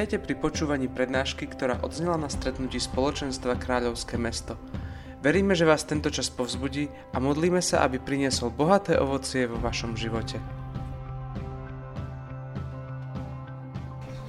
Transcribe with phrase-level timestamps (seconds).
[0.00, 4.56] Vítajte pri počúvaní prednášky, ktorá odznela na stretnutí spoločenstva Kráľovské mesto.
[5.20, 10.00] Veríme, že vás tento čas povzbudí a modlíme sa, aby priniesol bohaté ovocie vo vašom
[10.00, 10.40] živote.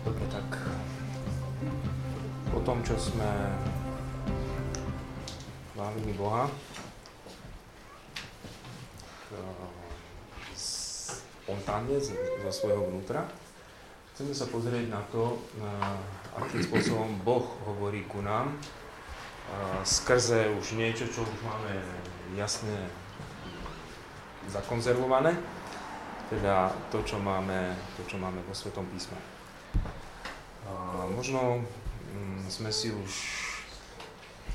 [0.04, 0.60] Dobre, tak
[2.52, 3.32] po tom, čo sme
[5.72, 6.52] chválili Boha,
[10.52, 11.96] spontánne
[12.44, 13.24] zo svojho vnútra,
[14.22, 15.34] Chceme sa pozrieť na to,
[16.38, 18.54] akým spôsobom Boh hovorí ku nám,
[19.82, 21.74] skrze už niečo, čo už máme
[22.38, 22.86] jasne
[24.46, 25.34] zakonzervované,
[26.30, 29.18] teda to, čo máme, to, čo máme vo Svetom písme.
[31.18, 31.66] Možno
[32.14, 33.14] mm, sme si už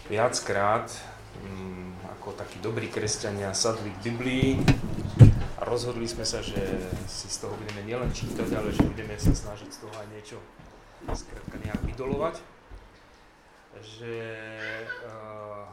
[0.06, 0.86] viackrát
[1.42, 4.62] mm, ako takí dobrí kresťania sadli k Biblii,
[5.56, 6.60] a rozhodli sme sa, že
[7.08, 10.36] si z toho budeme nielen čítať, ale že budeme sa snažiť z toho aj niečo
[11.16, 12.44] skrátka nejak vydolovať.
[13.76, 14.14] Že
[15.08, 15.64] uh,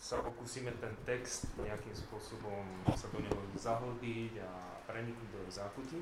[0.00, 2.64] sa pokúsime ten text nejakým spôsobom
[2.96, 4.50] sa do neho zahlbiť a
[4.88, 6.00] preniknúť do záchutí.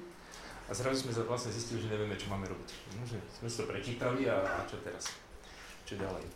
[0.67, 2.71] A zrazu sme vlastne zistili, že nevieme, čo máme robiť.
[2.99, 5.11] No, že sme si to prečítali a, a čo teraz?
[5.87, 6.27] Čo ďalej?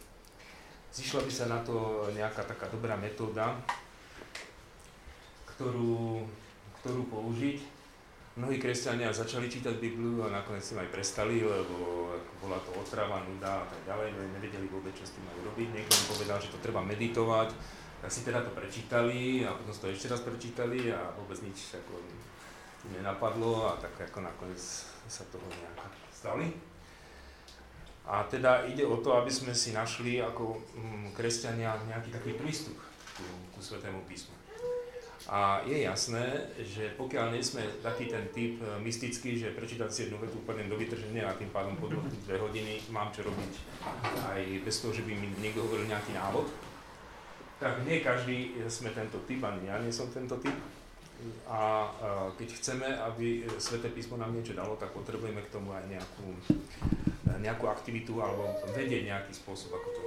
[0.90, 3.54] Zišla by sa na to nejaká taká dobrá metóda,
[5.54, 6.26] ktorú
[6.80, 7.60] ktorú použiť.
[8.40, 12.08] Mnohí kresťania začali čítať Bibliu a nakoniec si aj prestali, lebo
[12.40, 15.68] bola to otrava, nuda a tak ďalej, nevedeli vôbec, čo s tým majú robiť.
[15.76, 17.52] Niekto mi povedal, že to treba meditovať,
[18.00, 21.76] tak si teda to prečítali a potom si to ešte raz prečítali a vôbec nič
[21.76, 22.00] ako
[22.96, 24.62] nenapadlo a tak ako nakoniec
[25.04, 25.76] sa toho nejak
[26.08, 26.48] stali.
[28.08, 32.80] A teda ide o to, aby sme si našli ako mm, kresťania nejaký taký prístup
[33.14, 34.39] ku, ku Svetému písmu.
[35.30, 40.10] A je jasné, že pokiaľ nie sme taký ten typ e, mystický, že prečítať si
[40.10, 43.52] jednu vetu úplne do vytrženia a tým pádom po dve hodiny mám čo robiť
[44.26, 46.50] aj bez toho, že by mi niekto hovoril nejaký návod,
[47.62, 50.58] tak nie každý sme tento typ, ani ja nie som tento typ.
[51.46, 51.90] A e,
[52.34, 56.26] keď chceme, aby Sveté písmo nám niečo dalo, tak potrebujeme k tomu aj nejakú,
[57.30, 60.02] e, nejakú aktivitu alebo vedieť nejaký spôsob, ako to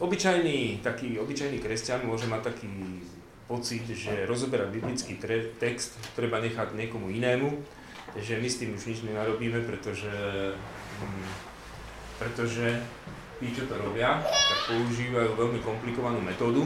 [0.00, 2.72] Obyčajný, taký obyčajný kresťan môže mať taký
[3.44, 7.52] pocit, že rozoberať biblický tre- text treba nechať niekomu inému,
[8.16, 10.10] že my s tým už nič nenarobíme, pretože,
[10.98, 11.28] hm,
[12.18, 12.80] pretože
[13.36, 16.64] tí, čo to robia, tak používajú veľmi komplikovanú metódu.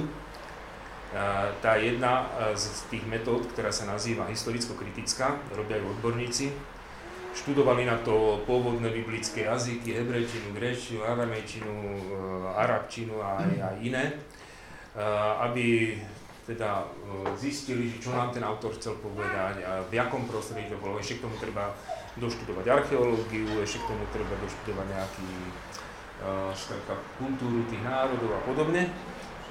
[1.11, 6.55] Uh, tá jedna z tých metód, ktorá sa nazýva historicko-kritická, robia ju odborníci,
[7.35, 15.45] študovali na to pôvodné biblické jazyky, hebrejčinu, gréčinu, aramejčinu, eh, arabčinu a aj iné, eh,
[15.47, 15.95] aby
[16.47, 20.99] teda eh, zistili, čo nám ten autor chcel povedať a v jakom prostredí to bolo.
[20.99, 21.71] Ešte k tomu treba
[22.19, 25.31] doštudovať archeológiu, ešte k tomu treba doštudovať nejaký
[26.27, 28.91] uh, kultúru tých národov a podobne.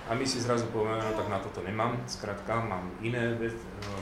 [0.09, 3.37] A my si zrazu povieme, no tak na toto nemám, skrátka mám iné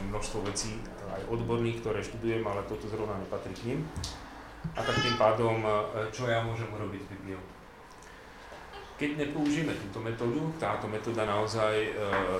[0.07, 3.79] množstvo vecí, aj odborných, ktoré študujem, ale toto zrovna nepatrí k ním.
[4.71, 7.43] A tak tým pádom, e, čo ja môžem urobiť s Bibliou?
[8.95, 11.91] Keď nepoužijeme túto metódu, táto metóda naozaj, e,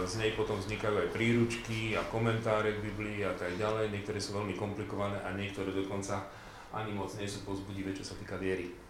[0.07, 4.31] z nej potom vznikajú aj príručky a komentáre k Biblii a tak ďalej, niektoré sú
[4.31, 6.23] veľmi komplikované a niektoré dokonca
[6.71, 8.86] ani moc nie sú pozbudivé, čo sa týka viery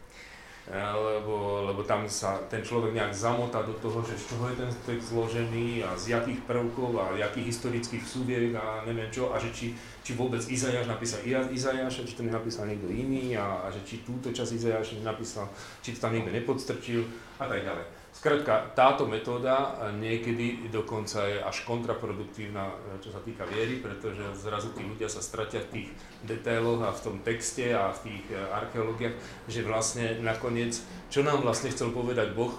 [0.76, 4.72] lebo, lebo tam sa ten človek nejak zamotá do toho, že z čoho je ten
[4.84, 9.48] text zložený a z jakých prvkov a jakých historických súviek a neviem čo, a že
[9.56, 9.72] či,
[10.04, 11.24] či vôbec Izajáš napísal
[11.56, 15.48] Izajáša, či to nenapísal niekto iný a, a že či túto časť Izajáša nenapísal,
[15.80, 17.08] či to tam niekto nepodstrčil
[17.40, 17.97] a tak ďalej.
[18.18, 24.82] Skrátka, táto metóda niekedy dokonca je až kontraproduktívna, čo sa týka viery, pretože zrazu tí
[24.82, 25.90] ľudia sa stratia v tých
[26.26, 29.14] detailoch a v tom texte a v tých e, archeológiách,
[29.46, 30.82] že vlastne nakoniec,
[31.14, 32.58] čo nám vlastne chcel povedať Boh,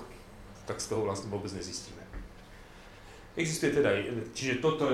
[0.63, 2.07] tak z toho vlastne vôbec nezistíme.
[3.35, 3.99] Existuje teda,
[4.31, 4.87] čiže toto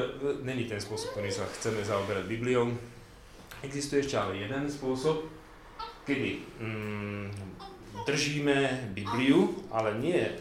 [0.48, 2.72] není ten spôsob, ktorý sa chceme zaoberať Bibliou.
[3.60, 5.28] Existuje ešte ale jeden spôsob,
[6.08, 7.28] kedy mm,
[8.04, 10.32] držíme Bibliu, ale nie, e,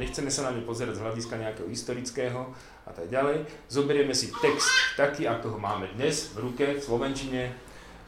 [0.00, 2.52] nechceme sa na ňu pozerať z hľadiska nejakého historického
[2.88, 3.44] a tak ďalej.
[3.68, 7.52] Zoberieme si text taký, ako ho máme dnes v ruke, v Slovenčine,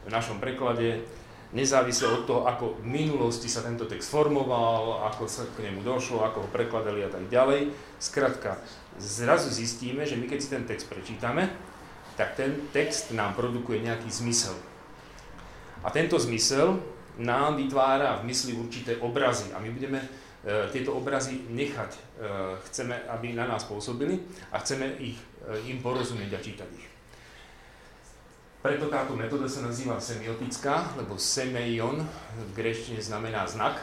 [0.02, 1.04] v našom preklade,
[1.52, 6.24] nezávisle od toho, ako v minulosti sa tento text formoval, ako sa k nemu došlo,
[6.24, 7.70] ako ho prekladali a tak ďalej.
[8.00, 8.56] Skrátka,
[8.96, 11.52] zrazu zistíme, že my keď si ten text prečítame,
[12.16, 14.56] tak ten text nám produkuje nejaký zmysel.
[15.84, 16.80] A tento zmysel
[17.20, 20.08] nám vytvára v mysli určité obrazy a my budeme e,
[20.72, 21.90] tieto obrazy nechať.
[21.92, 22.00] E,
[22.70, 26.88] chceme, aby na nás pôsobili a chceme ich, e, im porozumieť a čítať ich.
[28.62, 31.98] Preto táto metóda sa nazýva semiotická, lebo semeion
[32.38, 33.82] v greštine znamená znak,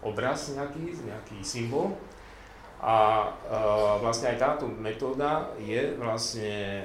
[0.00, 1.92] obraz nejaký, nejaký symbol.
[2.80, 6.84] A e, vlastne aj táto metóda je vlastne e,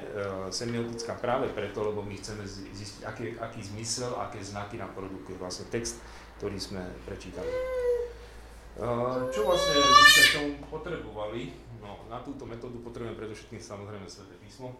[0.52, 5.64] semiotická práve preto, lebo my chceme zistiť, aký, aký zmysel, aké znaky nám produkuje vlastne
[5.72, 5.96] text,
[6.36, 7.48] ktorý sme prečítali.
[7.48, 7.60] E,
[9.32, 11.56] čo vlastne sme k tomu potrebovali?
[11.80, 14.76] No, na túto metódu potrebujeme predovšetkým samozrejme Sveté písmo.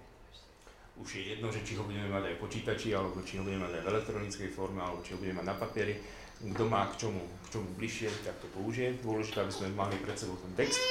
[1.00, 3.64] Už je jedno, že či ho budeme mať aj v počítači, alebo či ho budeme
[3.64, 5.96] mať aj v elektronickej forme, alebo či ho budeme mať na papieri.
[6.36, 9.00] Kto má k čomu, k čomu bližšie, tak to použije.
[9.00, 10.82] Dôležité, aby sme mali pred sebou ten text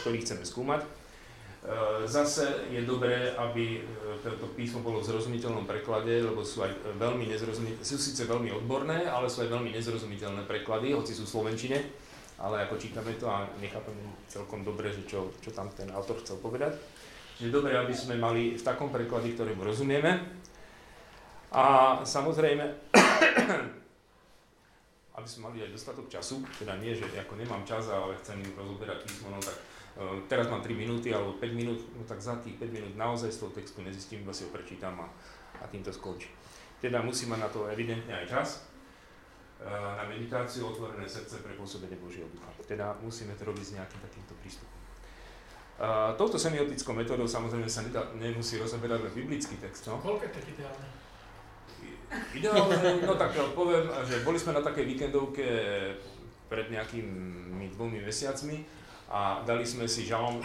[0.00, 0.80] ktorý chceme skúmať.
[0.84, 0.88] E,
[2.08, 7.28] zase je dobré, aby e, toto písmo bolo v zrozumiteľnom preklade, lebo sú aj veľmi
[7.28, 11.78] nezrozumiteľné, sú síce veľmi odborné, ale sú aj veľmi nezrozumiteľné preklady, hoci sú v Slovenčine,
[12.40, 16.40] ale ako čítame to a nechápeme celkom dobre, že čo, čo tam ten autor chcel
[16.40, 16.76] povedať.
[17.36, 20.40] Čiže dobré, aby sme mali v takom preklade, ktorému rozumieme.
[21.50, 22.92] A samozrejme,
[25.20, 29.04] aby sme mali aj dostatok času, teda nie, že ako nemám čas, ale chcem rozoberať
[29.04, 29.56] písmo, no tak
[30.00, 33.28] uh, teraz mám 3 minúty alebo 5 minút, no tak za tých 5 minút naozaj
[33.28, 35.06] z toho textu nezistím, iba si ho prečítam a,
[35.60, 36.32] a tým to skončí.
[36.80, 38.48] Teda musí mať na to evidentne aj čas,
[39.60, 42.48] uh, na meditáciu, otvorené srdce pre pôsobenie Božieho ducha.
[42.64, 44.80] Teda musíme to robiť s nejakým takýmto prístupom.
[45.80, 49.88] Uh, touto semiotickou metódou samozrejme sa nedá, nemusí rozoberať len biblický text.
[49.88, 49.96] No?
[50.00, 51.09] Koľko je tak ideálne?
[52.10, 55.46] Ideálne, no tak poviem, že boli sme na takej víkendovke
[56.50, 58.66] pred nejakými dvomi mesiacmi
[59.10, 60.44] a dali sme si žalom e,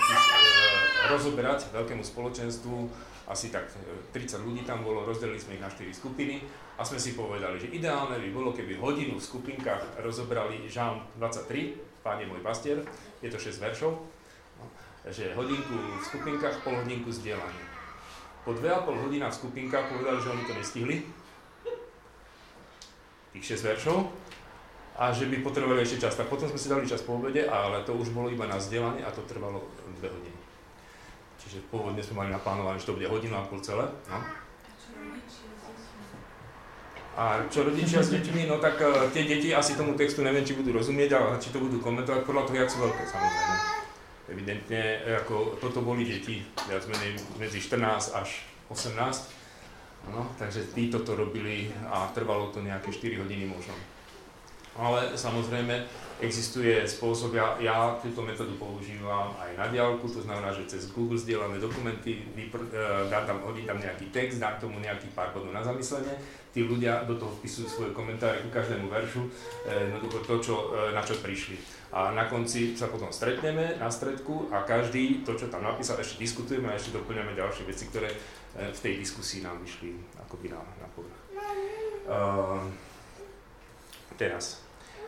[1.09, 2.75] rozoberať veľkému spoločenstvu,
[3.29, 3.69] asi tak
[4.13, 6.45] 30 e, ľudí tam bolo, rozdelili sme ich na 4 skupiny
[6.77, 12.05] a sme si povedali, že ideálne by bolo, keby hodinu v skupinkách rozobrali žalm 23,
[12.05, 12.85] Pán je môj pastier,
[13.25, 13.97] je to 6 veršov,
[14.61, 14.65] no,
[15.09, 17.65] že hodinku v skupinkách, pol hodinku zdieľanie.
[18.45, 20.97] Po 2,5 hodina v skupinkách povedali, že oni to nestihli,
[23.35, 23.97] tých 6 veršov
[24.95, 26.15] a že by potrebovali ešte čas.
[26.15, 29.03] Tak potom sme si dali čas po obede, ale to už bolo iba na vzdelanie
[29.03, 29.67] a to trvalo
[29.99, 30.39] 2 hodiny.
[31.43, 33.83] Čiže pôvodne sme mali naplánované, že to bude hodinu a pol celé.
[34.07, 34.17] No.
[37.15, 40.51] A čo rodičia s deťmi, no tak uh, tie deti asi tomu textu neviem, či
[40.51, 43.55] budú rozumieť, ale či to budú komentovať podľa toho, jak sú veľké samozrejme.
[44.25, 44.81] Evidentne,
[45.23, 48.99] ako toto boli deti, viac menej medzi 14 až 18,
[50.11, 53.73] No, takže títo to robili a trvalo to nejaké 4 hodiny možno.
[54.75, 55.87] Ale samozrejme
[56.19, 61.19] existuje spôsob, ja, ja túto metódu používam aj na diálku, to znamená, že cez Google
[61.19, 65.51] zdieľame dokumenty, vypr- e, dám tam, hodím tam nejaký text, dám tomu nejaký pár bodov
[65.51, 66.15] na zamyslenie,
[66.55, 69.27] tí ľudia do toho vpisujú svoje komentáre ku každému veršu,
[69.67, 71.59] e, jednoducho to, čo, e, na čo prišli.
[71.95, 76.19] A na konci sa potom stretneme na stredku a každý to, čo tam napísal, ešte
[76.19, 78.11] diskutujeme a ešte doplňame ďalšie veci, ktoré
[78.55, 81.19] v tej diskusii nám vyšli akoby na, na povrch.
[82.07, 82.63] Uh,
[84.15, 84.63] teraz.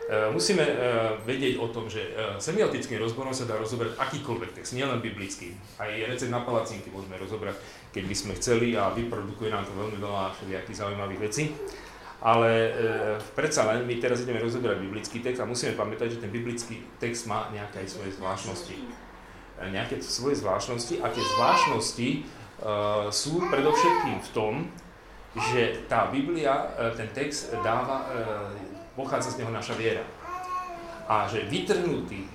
[0.07, 4.75] Uh, musíme uh, vedieť o tom, že uh, semiotickým rozborom sa dá rozobrať akýkoľvek text,
[4.75, 5.55] nielen biblický.
[5.79, 7.55] Aj recept na palacinky môžeme rozobrať,
[7.91, 11.44] keď by sme chceli a vyprodukuje nám to veľmi veľa všelijakých zaujímavých vecí.
[12.17, 12.71] Ale e,
[13.38, 17.29] predsa len my teraz ideme rozoberať biblický text a musíme pamätať, že ten biblický text
[17.29, 18.73] má nejaké aj svoje zvláštnosti.
[18.73, 22.37] E, nejaké svoje zvláštnosti a tie zvláštnosti Eh,
[23.14, 24.54] sú predovšetkým v tom,
[25.37, 28.26] že tá Biblia, eh, ten text dáva, eh,
[28.97, 30.02] pochádza z neho naša viera.
[31.07, 32.28] A že vytrhnutý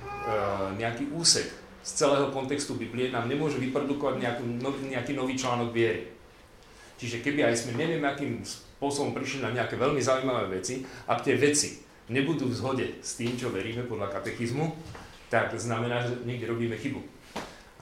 [0.78, 1.50] nejaký úsek
[1.82, 4.42] z celého kontextu Biblie nám nemôže vyprodukovať nejaký,
[4.86, 6.14] nejaký nový článok viery.
[6.94, 11.34] Čiže keby aj sme neviem, akým spôsobom prišli na nejaké veľmi zaujímavé veci, ak tie
[11.34, 14.70] veci nebudú v zhode s tým, čo veríme podľa katechizmu,
[15.26, 17.02] tak znamená, že niekde robíme chybu.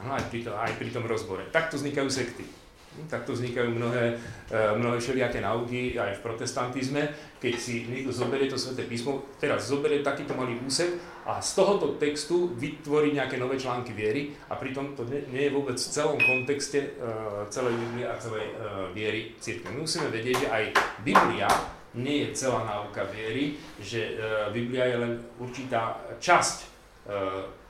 [0.00, 1.44] Ano, aj, pri aj pri tom rozbore.
[1.52, 2.44] Takto vznikajú sekty.
[2.90, 4.18] Hm, takto vznikajú mnohé,
[4.50, 7.02] e, mnohé všelijaké nauky aj v protestantizme,
[7.38, 11.94] keď si niekto zoberie to sväté písmo, teraz zoberie takýto malý úsek a z tohoto
[12.02, 16.18] textu vytvorí nejaké nové články viery a pritom to nie, nie je vôbec v celom
[16.18, 19.70] kontexte uh, celej Biblie a celej uh, viery církve.
[19.70, 20.64] My musíme vedieť, že aj
[21.06, 21.46] Biblia
[21.94, 26.69] nie je celá náuka viery, že uh, Biblia je len určitá časť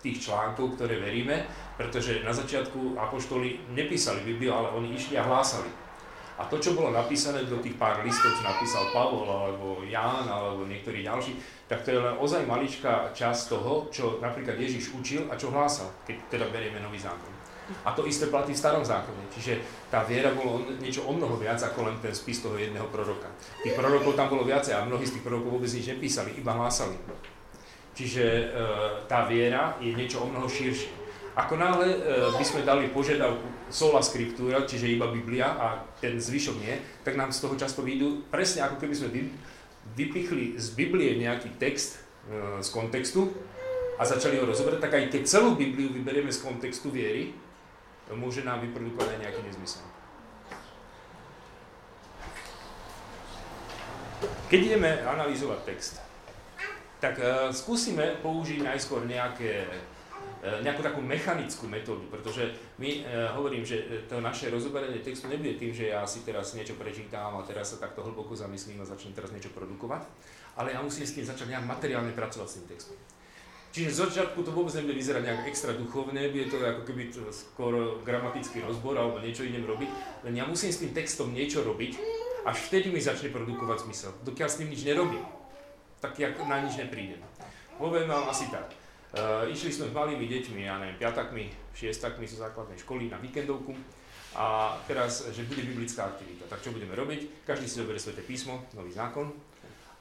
[0.01, 1.45] tých článkov, ktoré veríme,
[1.77, 5.69] pretože na začiatku apoštoli nepísali Bibliu, ale oni išli a hlásali.
[6.41, 10.65] A to, čo bolo napísané do tých pár listov, čo napísal Pavol, alebo Ján, alebo
[10.65, 11.37] niektorí ďalší,
[11.69, 15.93] tak to je len ozaj maličká časť toho, čo napríklad Ježiš učil a čo hlásal,
[16.09, 17.29] keď teda berieme nový zákon.
[17.85, 19.31] A to isté platí v starom zákone.
[19.31, 23.31] Čiže tá viera bolo niečo o mnoho viac ako len ten spis toho jedného proroka.
[23.63, 26.99] Tých prorokov tam bolo viacej a mnohí z tých prorokov vôbec nič nepísali, iba hlásali.
[28.00, 28.45] Čiže e,
[29.04, 30.88] tá viera je niečo o mnoho širšie.
[31.37, 31.99] Ako náhle e,
[32.33, 37.28] by sme dali požiadavku sola scriptura, čiže iba Biblia a ten zvyšok nie, tak nám
[37.28, 39.28] z toho často vyjdú presne ako keby sme
[40.00, 43.37] vypichli z Biblie nejaký text e, z kontextu
[44.00, 47.37] a začali ho rozoberať, tak aj keď celú Bibliu vyberieme z kontextu viery,
[48.16, 49.85] môže nám vyprodukovať aj nejaký nezmysel.
[54.49, 56.00] Keď ideme analyzovať text,
[57.00, 59.64] tak uh, skúsime použiť najskôr nejaké
[60.40, 62.49] E, nejakú takú mechanickú metódu, pretože
[62.80, 66.80] my, e, hovorím, že to naše rozoberanie textu nebude tým, že ja si teraz niečo
[66.80, 70.09] prečítam a teraz sa takto hlboko zamyslím a začnem teraz niečo produkovať,
[70.57, 72.97] ale ja musím s tým začať nejak materiálne pracovať s tým textom.
[73.71, 78.00] Čiže z začiatku to vôbec nebude vyzerať nejak extra duchovné, bude to ako keby skôr
[78.00, 82.00] gramatický rozbor alebo niečo idem robiť, len ja musím s tým textom niečo robiť,
[82.49, 84.11] až vtedy mi začne produkovať zmysel.
[84.25, 85.21] Dokiaľ s tým nič nerobím,
[86.00, 87.21] tak ja na nič neprídem.
[87.76, 88.73] Poviem vám asi tak.
[89.11, 93.75] Uh, išli sme s malými deťmi, ja neviem, piatakmi, šiestakmi zo základnej školy na víkendovku
[94.38, 96.47] a teraz, že bude biblická aktivita.
[96.47, 97.42] Tak čo budeme robiť?
[97.42, 99.35] Každý si zoberie Sveté písmo, nový zákon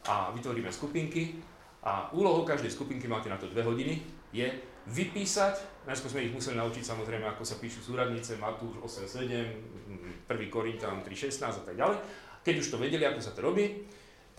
[0.05, 1.41] a vytvoríme skupinky
[1.81, 3.97] a úlohou každej skupinky, máte na to dve hodiny,
[4.29, 4.45] je
[4.85, 8.77] vypísať, najskôr sme ich museli naučiť samozrejme, ako sa píšu súradnice, Matúš
[9.09, 10.53] 8.7, 1.
[10.53, 11.97] Korintán 3.16 a tak ďalej.
[12.45, 13.89] Keď už to vedeli, ako sa to robí,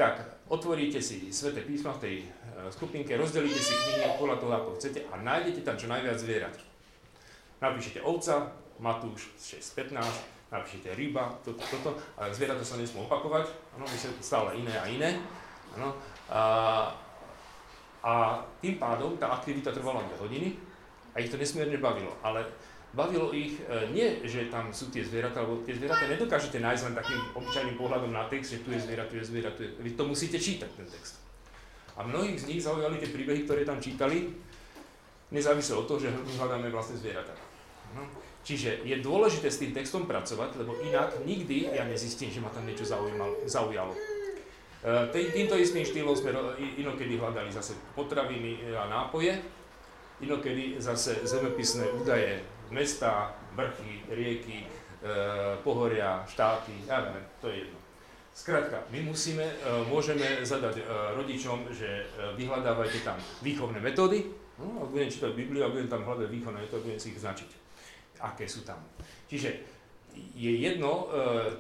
[0.01, 2.15] tak otvoríte si Sveté písma v tej
[2.73, 6.57] skupinke, rozdelíte si knihy podľa toho, ako chcete a nájdete tam čo najviac zvierat.
[7.61, 8.49] Napíšete ovca,
[8.81, 10.01] Matúš 6.15,
[10.49, 15.21] napíšete ryba, toto, toto, ale zvieratá sa nesmú opakovať, ano, my stále iné a iné.
[15.77, 15.93] Ano,
[16.33, 16.41] a,
[18.01, 18.13] a
[18.65, 20.57] tým pádom tá aktivita trvala 2 hodiny
[21.13, 22.49] a ich to nesmierne bavilo, ale
[22.91, 26.95] bavilo ich e, nie, že tam sú tie zvieratá, lebo tie zvieratá nedokážete nájsť len
[26.99, 29.71] takým obyčajným pohľadom na text, že tu je zviera, tu je zviera, tu je...
[29.79, 31.23] Vy to musíte čítať, ten text.
[31.95, 34.35] A mnohých z nich zaujali tie príbehy, ktoré tam čítali,
[35.31, 37.35] nezávisle od toho, že hľadáme vlastne zvieratá.
[37.95, 38.03] No.
[38.41, 42.67] Čiže je dôležité s tým textom pracovať, lebo inak nikdy ja nezistím, že ma tam
[42.67, 42.89] niečo
[43.47, 43.93] zaujalo.
[43.95, 46.33] E, týmto istým štýlom sme
[46.81, 49.37] inokedy hľadali zase potraviny a nápoje,
[50.25, 54.67] inokedy zase zemepisné údaje, mesta, vrchy, rieky, e,
[55.63, 57.79] pohoria, štáty, ja neviem, to je jedno.
[58.31, 59.55] Skrátka, my musíme, e,
[59.91, 60.83] môžeme zadať e,
[61.19, 62.07] rodičom, že
[62.39, 64.31] vyhľadávajte tam výchovné metódy,
[64.63, 67.51] no, ak budem čítať Bibliu a budem tam hľadať výchovné metódy, budem si ich značiť,
[68.23, 68.79] aké sú tam.
[69.27, 69.81] Čiže
[70.35, 71.07] je jedno,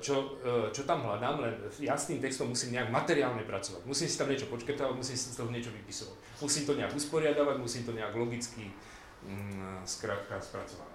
[0.02, 0.42] čo,
[0.74, 3.86] čo tam hľadám, len ja s tým textom musím nejak materiálne pracovať.
[3.86, 6.18] Musím si tam niečo počketávať, musím si z toho niečo vypisovať.
[6.42, 8.74] Musím to nejak usporiadavať, musím to nejak logicky
[9.22, 10.89] mm, skrátka spracovať.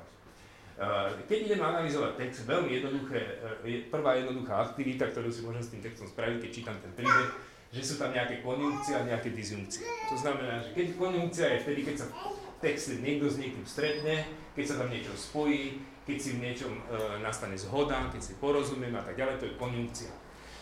[0.76, 5.72] Eh, keď idem analyzovať text, veľmi jednoduché, eh, prvá jednoduchá aktivita, ktorú si môžem s
[5.72, 7.32] tým textom spraviť, keď čítam ten príbeh,
[7.72, 9.88] že sú tam nejaké konjunkcie a nejaké disjunkcie.
[10.12, 14.28] To znamená, že keď konjunkcia je vtedy, keď sa v texte niekto s niekým stretne,
[14.52, 16.82] keď sa tam niečo spojí, keď si v niečom e,
[17.20, 20.12] nastane zhoda, keď si porozumiem a tak ďalej, to je konjunkcia.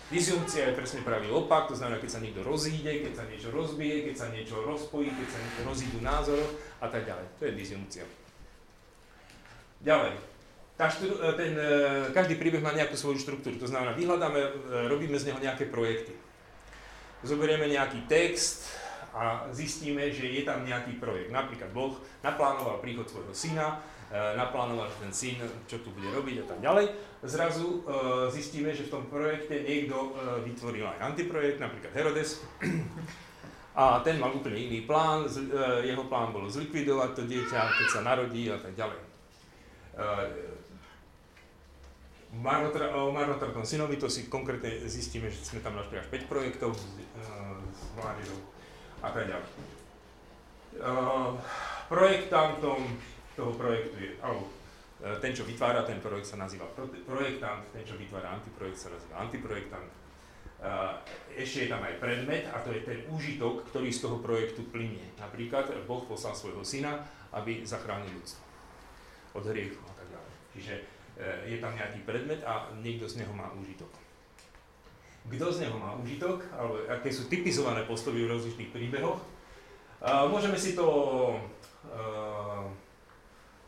[0.09, 4.09] Disjunkcia je presne pravý opak, to znamená, keď sa niekto rozíde, keď sa niečo rozbije,
[4.09, 6.49] keď sa niečo rozpojí, keď sa niečo rozídu názorov
[6.81, 7.25] a tak ďalej.
[7.37, 8.22] To je disjunkcia.
[9.83, 10.15] Ďalej.
[10.73, 11.69] Tá štru, e, ten, e,
[12.15, 14.51] každý príbeh má nejakú svoju štruktúru, to znamená, vyhľadáme, e,
[14.89, 16.17] robíme z neho nejaké projekty.
[17.21, 18.73] Zoberieme nejaký text
[19.13, 21.29] a zistíme, že je tam nejaký projekt.
[21.29, 23.79] Napríklad Boh naplánoval príchod svojho syna,
[24.11, 26.85] naplánoval, že ten syn, čo tu bude robiť a tak ďalej.
[27.23, 27.85] Zrazu
[28.33, 32.43] zistíme, že v tom projekte niekto vytvoril aj antiprojekt, napríklad Herodes.
[33.79, 35.25] A ten mal úplne iný plán,
[35.85, 39.12] jeho plán bolo zlikvidovať to dieťa, keď sa narodí a tak ďalej.
[42.33, 46.81] O marnotratnom synovi to si konkrétne zistíme, že sme tam našli až 5 projektov s,
[47.21, 48.41] s mládežou
[49.05, 49.49] a tak ďalej.
[51.93, 52.81] Projektantom
[53.37, 54.49] toho projektu je, alebo
[55.21, 56.65] ten, čo vytvára ten projekt, sa nazýva
[57.05, 59.89] projektant, ten, čo vytvára antiprojekt, sa nazýva antiprojektant.
[61.37, 65.05] Ešte je tam aj predmet a to je ten úžitok, ktorý z toho projektu plinie.
[65.21, 68.42] Napríklad Boh poslal svojho syna, aby zachránil ľudstvo
[69.33, 70.33] od hriechu a tak ďalej.
[70.53, 70.83] Čiže e,
[71.53, 73.89] je tam nejaký predmet a niekto z neho má úžitok.
[75.23, 79.23] Kto z neho má úžitok, alebo aké sú typizované postavy v rozličných príbehoch.
[80.03, 80.83] Môžeme si to
[81.31, 81.39] e,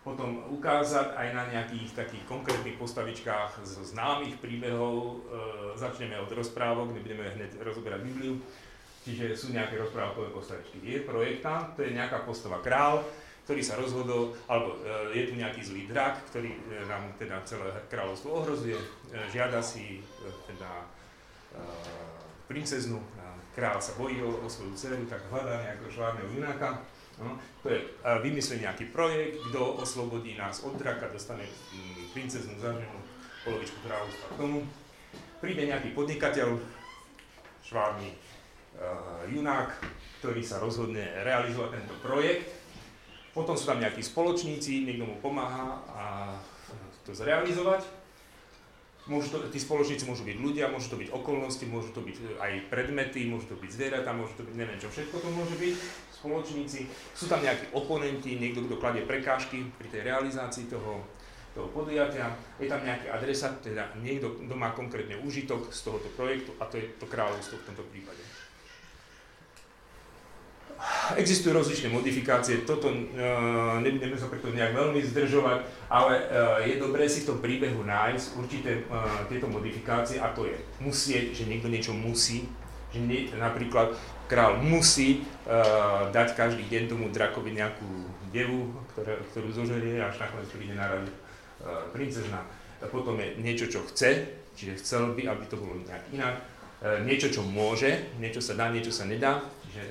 [0.06, 4.94] potom ukázať aj na nejakých takých konkrétnych postavičkách z známych príbehov.
[4.96, 5.14] E,
[5.80, 8.38] začneme od rozprávok, kde budeme hneď rozoberať Bibliu.
[9.02, 10.78] Čiže sú nejaké rozprávkové postavičky.
[10.86, 13.02] Je projektant, to je nejaká postava král,
[13.46, 16.60] ktorý sa rozhodol, alebo e, je tu nejaký zlý drak, ktorý e,
[16.90, 18.86] nám teda celé kráľovstvo ohrozuje, e,
[19.30, 20.02] žiada si
[20.50, 20.90] teda
[22.52, 23.00] princeznu,
[23.56, 26.84] kráľ sa bojí o, o svoju dceru, tak hľadá nejakého švárneho junáka
[27.16, 31.48] No, to je vymyslený nejaký projekt, kto oslobodí nás od draka, dostane
[32.12, 33.00] princeznú zaženú
[33.48, 34.60] polovičku kráľovstva k tomu.
[35.40, 36.60] Príde nejaký podnikateľ,
[37.64, 39.80] švárny uh, junák,
[40.20, 42.52] ktorý sa rozhodne realizovať tento projekt.
[43.36, 46.04] Potom sú tam nejakí spoločníci, niekto mu pomáha a
[47.04, 47.84] to zrealizovať.
[49.06, 52.52] Môžu to, tí spoločníci môžu byť ľudia, môžu to byť okolnosti, môžu to byť aj
[52.74, 55.76] predmety, môžu to byť zvieratá, môžu to byť neviem čo všetko to môže byť,
[56.26, 56.90] spoločníci.
[57.14, 61.06] Sú tam nejakí oponenti, niekto, kto kladie prekážky pri tej realizácii toho,
[61.54, 62.34] toho podujatia.
[62.58, 66.82] Je tam nejaký adresát, teda niekto, kto má konkrétne užitok z tohoto projektu a to
[66.82, 68.26] je to kráľovstvo v tomto prípade.
[71.16, 77.06] Existujú rozličné modifikácie, toto uh, nebudeme sa preto nejak veľmi zdržovať, ale uh, je dobré
[77.06, 81.70] si v tom príbehu nájsť určité uh, tieto modifikácie a to je musieť, že niekto
[81.70, 82.50] niečo musí,
[82.90, 83.94] že nie, napríklad
[84.26, 87.90] král musí uh, dať každý deň tomu drakovi nejakú
[88.34, 92.44] devu, ktoré, ktorú zožerie, až nakoniec príde na radu uh, princezna.
[92.92, 94.26] Potom je niečo, čo chce,
[94.58, 96.42] čiže chcel by, aby to bolo nejak inak.
[96.82, 99.40] Uh, niečo, čo môže, niečo sa dá, niečo sa nedá.
[99.70, 99.86] Čiže,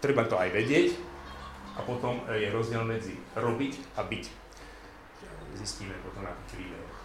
[0.00, 0.96] treba to aj vedieť
[1.76, 4.24] a potom je rozdiel medzi robiť a byť.
[5.56, 6.96] Zistíme potom na tých príbehoch.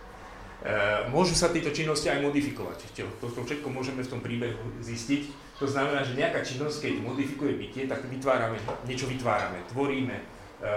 [0.61, 2.93] E, môžu sa tieto činnosti aj modifikovať.
[3.17, 5.33] To, to všetko môžeme v tom príbehu zistiť.
[5.57, 10.17] To znamená, že nejaká činnosť, keď modifikuje bytie, tak vytvárame, niečo vytvárame, tvoríme.
[10.17, 10.23] E,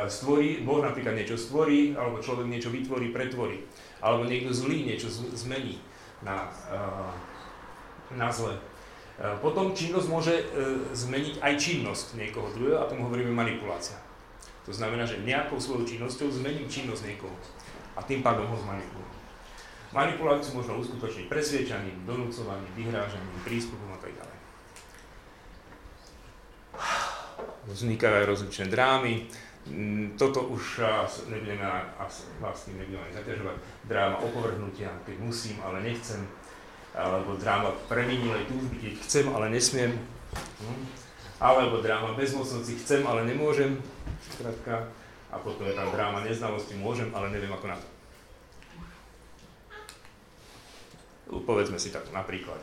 [0.09, 3.69] stvorí, Boh napríklad niečo stvorí, alebo človek niečo vytvorí, pretvorí.
[4.01, 5.77] Alebo niekto zlý niečo zmení
[6.25, 8.57] na, e, na zle.
[9.15, 10.45] E, potom činnosť môže e,
[10.91, 13.95] zmeniť aj činnosť niekoho druhého a tomu hovoríme manipulácia.
[14.67, 17.37] To znamená, že nejakou svojou činnosťou zmením činnosť niekoho
[17.95, 19.15] a tým pádom ho zmanipulujem.
[19.95, 24.39] Manipuláciu možno uskutočniť presviečaním, donúcovaním, vyhrážaním, prístupom a tak ďalej.
[27.71, 29.31] Vznikajú aj rozličné drámy.
[29.71, 30.83] Mm, toto už
[31.31, 31.63] nebudeme,
[32.43, 33.57] vlastne nebudeme zaťažovať.
[33.87, 36.27] Dráma opovrhnutia, keď musím, ale nechcem
[36.95, 39.99] alebo dráma previnilej túžby, keď chcem, ale nesmiem,
[40.63, 40.83] hm?
[41.43, 43.83] alebo dráma bezmocnosti, chcem, ale nemôžem,
[44.31, 44.89] Skratka.
[45.29, 47.89] a potom je tam dráma neznalosti, môžem, ale neviem ako na to.
[51.43, 52.63] Povedzme si tak na príklade.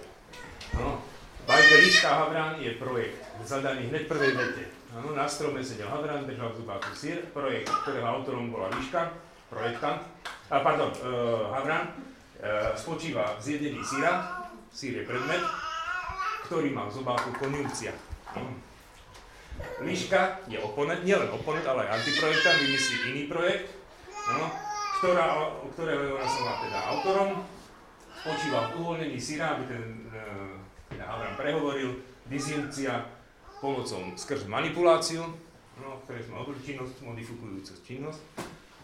[0.71, 1.03] No,
[1.43, 4.63] Bajka Líška Havran je projekt zadaný hneď prvej vete.
[4.95, 9.11] Ano, na strome sedel Havran, držal v zubáku sír, projekt, ktorého autorom bola Líška,
[9.51, 10.03] projektant,
[10.51, 11.91] a pardon, uh, Havran,
[12.73, 14.41] spočíva v zjedení síra,
[14.73, 15.43] sír je predmet,
[16.49, 17.93] ktorý má v zobáku konjunkcia.
[19.86, 23.69] Líška je oponent, nielen oponent, ale aj antiprojektant, vymyslí iný projekt,
[24.34, 24.49] no,
[24.97, 27.30] ktorá, ktorého ona sa má teda autorom,
[28.25, 30.21] spočíva v uvoľnení síra, aby ten e,
[30.93, 33.06] teda Avram prehovoril, disjunkcia
[33.62, 35.25] pomocou skrz manipuláciu,
[35.77, 38.21] no, ktoré sme činnosť, modifikujúcu činnosť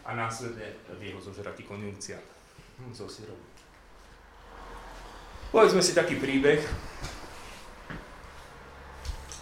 [0.05, 2.36] a následne v jeho zožratí konjunkcia
[2.93, 3.37] so sírom.
[5.49, 6.59] Povedzme si taký príbeh,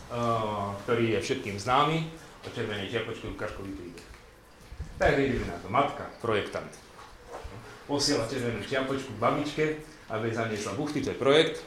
[0.09, 2.07] uh, ktorý je všetkým známy,
[2.45, 4.07] o červenej čiapočke Lukáškový príbeh.
[5.01, 5.67] Tak ideme na to.
[5.67, 6.69] Matka, projektant.
[7.89, 9.81] Posiela červenú čiapočku babičke,
[10.13, 11.65] aby zaniesla buchty, to je projekt.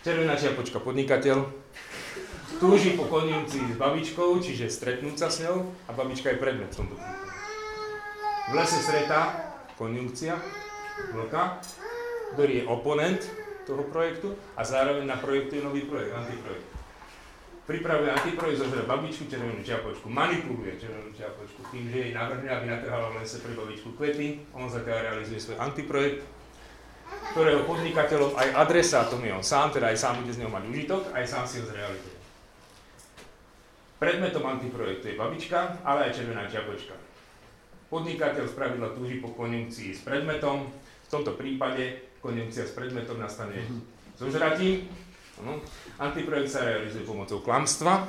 [0.00, 1.44] Červená čiapočka podnikateľ.
[2.58, 6.76] Túži po konjunkcii s babičkou, čiže stretnúť sa s ňou a babička je predmet v
[6.84, 7.32] tomto prípade.
[8.50, 9.49] V lese stretá
[9.80, 10.36] konjunkcia,
[11.16, 11.64] vlka,
[12.36, 13.20] ktorý je oponent
[13.64, 16.68] toho projektu a zároveň naprojektuje nový projekt, antiprojekt.
[17.64, 23.14] Pripravuje antiprojekt, zožere babičku, červenú čiapočku, manipuluje červenú čiapočku tým, že jej navrhne, aby natrhala
[23.14, 26.26] v lese pre babičku kvety, on zatiaľ realizuje svoj antiprojekt,
[27.30, 31.02] ktorého podnikateľom aj adresátom je on sám, teda aj sám bude z neho mať užitok,
[31.14, 32.18] aj sám si ho zrealizuje.
[34.02, 37.09] Predmetom antiprojektu je babička, ale aj červená čiapočka.
[37.90, 43.66] Podnikateľ z pravidla túži po konjunkcii s predmetom, v tomto prípade konjunkcia s predmetom nastane
[44.14, 44.86] zožratím.
[45.42, 45.58] No.
[45.98, 48.06] Antiprojekt sa realizuje pomocou klamstva.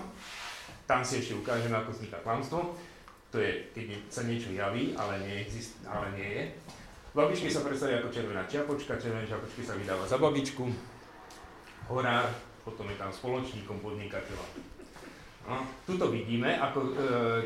[0.85, 2.77] Tam si ešte ukážeme, ako vzniká klamstvo.
[3.31, 6.43] To je, keď sa niečo javí, ale nie, exist, ale nie je.
[7.15, 10.63] Babičky sa predstavia ako červená čiapočka, červené čiapočky sa vydáva za babičku,
[11.91, 12.27] horár,
[12.63, 14.45] potom je tam spoločníkom podnikateľa.
[15.85, 16.91] Tuto vidíme, ako, e,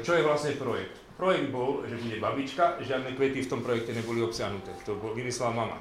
[0.04, 1.00] čo je vlastne projekt.
[1.16, 4.76] Projekt bol, že bude babička, žiadne kvety v tom projekte neboli obsiahnuté.
[4.84, 5.78] To bol, vymyslela mama.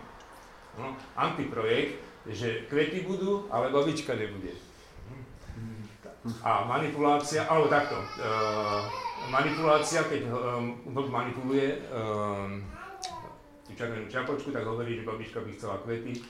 [0.79, 1.98] No, antiprojekt,
[2.31, 4.55] že kvety budú, ale babička nebude.
[6.40, 8.81] A manipulácia, alebo takto, uh,
[9.29, 10.81] manipulácia, keď um,
[11.12, 12.64] manipuluje um,
[13.77, 16.24] červenú čapočku, tak hovorí, že babička by chcela kvety,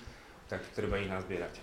[0.51, 1.63] tak treba ich nazbierať.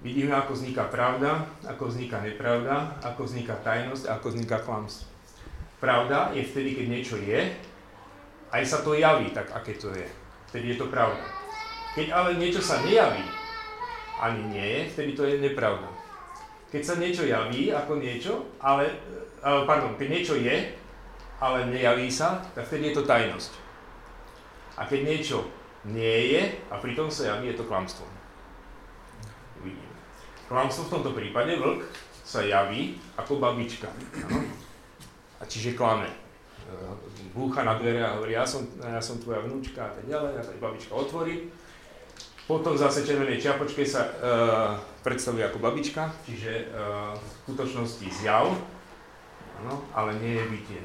[0.00, 5.04] Vidíme, ako vzniká pravda, ako vzniká nepravda, ako vzniká tajnosť ako vzniká klamstvo.
[5.76, 7.52] Pravda je vtedy, keď niečo je,
[8.48, 10.08] aj sa to javí tak, aké to je.
[10.48, 11.20] Vtedy je to pravda.
[11.92, 13.24] Keď ale niečo sa nejaví,
[14.20, 15.88] ani nie je, vtedy to je nepravda.
[16.72, 18.88] Keď sa niečo javí ako niečo, ale,
[19.44, 20.80] eh, pardon, keď niečo je,
[21.40, 23.52] ale nejaví sa, tak vtedy je to tajnosť.
[24.80, 25.44] A keď niečo
[25.84, 28.19] nie je a pritom sa javí, je to klamstvo.
[30.50, 31.86] Klamstvo v tomto prípade, vlk,
[32.26, 33.86] sa javí ako babička.
[34.26, 34.42] Ano?
[35.38, 36.10] A čiže klame.
[36.10, 36.74] E,
[37.30, 40.42] búcha na dvere a hovorí, ja som, ja som tvoja vnúčka a tak ďalej, a
[40.42, 41.54] tak babička otvorí.
[42.50, 44.74] Potom zase červenej čiapočke sa uh,
[45.06, 48.50] predstavuje ako babička, čiže uh, v skutočnosti zjav,
[49.62, 50.80] ano, ale nie je bytie.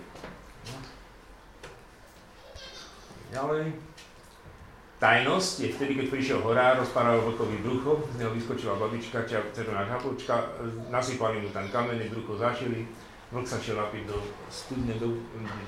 [3.34, 3.95] Ďalej.
[5.06, 10.34] Tajnosť je vtedy, keď prišiel horár, rozpáral vlkový brucho, z neho vyskočila babička, červená žabočka,
[10.90, 12.90] nasypali mu tam kamene, brucho zašili,
[13.30, 14.18] vlk sa šiel napiť do
[14.50, 15.22] studne, do,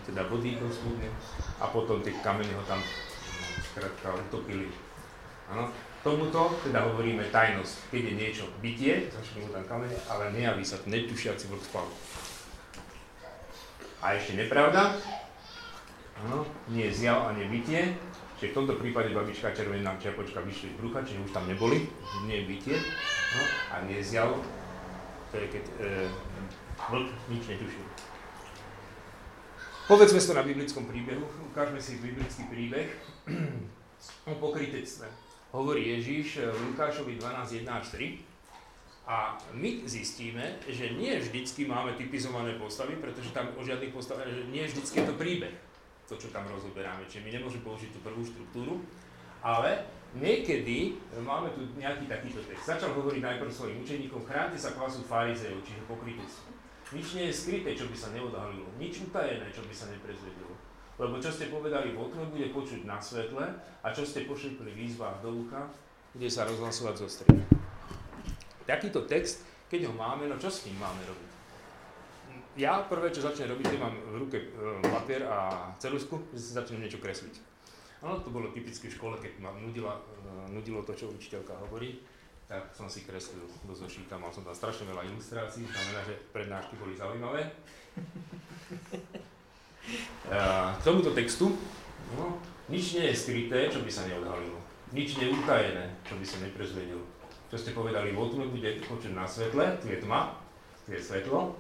[0.10, 1.14] teda vody do studne
[1.62, 2.82] a potom tie kamene ho tam
[3.62, 4.74] skrátka utopili.
[5.54, 5.70] Ano.
[6.02, 10.82] Tomuto teda hovoríme tajnosť, keď je niečo bytie, zašli mu tam kamene, ale nejaví sa
[10.82, 11.86] netušiaci vlk spal.
[14.02, 14.98] A ešte nepravda,
[16.26, 16.42] ano,
[16.74, 17.94] nie je zjav a nebytie,
[18.38, 21.90] Čiže v tomto prípade babička červená čiapočka vyšli z brucha, čiže už tam neboli,
[22.30, 22.78] nie bytie.
[23.34, 23.42] No,
[23.74, 24.30] a nezjav,
[25.34, 26.06] to je keď e,
[26.94, 27.86] vlk nič netušil.
[29.90, 32.86] Povedzme si to na biblickom príbehu, ukážme si biblický príbeh
[34.30, 35.10] o pokrytectve.
[35.58, 38.22] Hovorí Ježíš v Lukášovi 12, 1 až 3.
[39.08, 44.68] A my zistíme, že nie vždycky máme typizované postavy, pretože tam o žiadnych postavách, nie
[44.68, 45.56] vždycky je to príbeh
[46.08, 47.04] to, čo tam rozoberáme.
[47.06, 48.80] Čiže my nemôžeme použiť tú prvú štruktúru,
[49.44, 49.84] ale
[50.16, 52.64] niekedy máme tu nejaký takýto text.
[52.64, 56.56] Začal hovoriť najprv svojim učeníkom, chránte sa klasu farizejov, čiže pokrytectvo.
[56.96, 58.72] Nič nie je skryté, čo by sa neodhalilo.
[58.80, 60.56] Nič utajené, čo by sa neprezvedelo.
[60.98, 63.44] Lebo čo ste povedali v okne, bude počuť na svetle
[63.84, 65.68] a čo ste pošli v výzvách do ucha,
[66.16, 67.44] bude sa rozhlasovať zo stredy.
[68.66, 71.27] Takýto text, keď ho máme, no čo s ním máme robiť?
[72.58, 74.48] Ja prvé, čo začnem robiť, keď mám v ruke e,
[74.82, 77.38] papier a celusku, že si začnem niečo kresliť.
[78.02, 82.02] Áno, to bolo typické v škole, keď ma nudila, e, nudilo to, čo učiteľka hovorí,
[82.50, 86.74] tak som si kreslil do zošíta, mal som tam strašne veľa ilustrácií, znamená, že prednášky
[86.82, 87.46] boli zaujímavé.
[90.28, 91.56] K tomuto textu,
[92.20, 94.60] no, nič nie je skryté, čo by sa neodhalilo.
[94.92, 97.04] Nič nie je utajené, čo by sa neprezvedelo.
[97.48, 100.36] Čo ste povedali, v otme bude počuť na svetle, tu je tma,
[100.84, 101.56] tu je svetlo,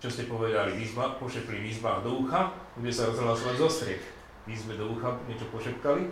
[0.00, 4.04] čo ste povedali, výzva, pošepli výzva do ucha, bude sa rozhlasovať zo striech.
[4.44, 6.04] Výzve do ucha niečo pošepkali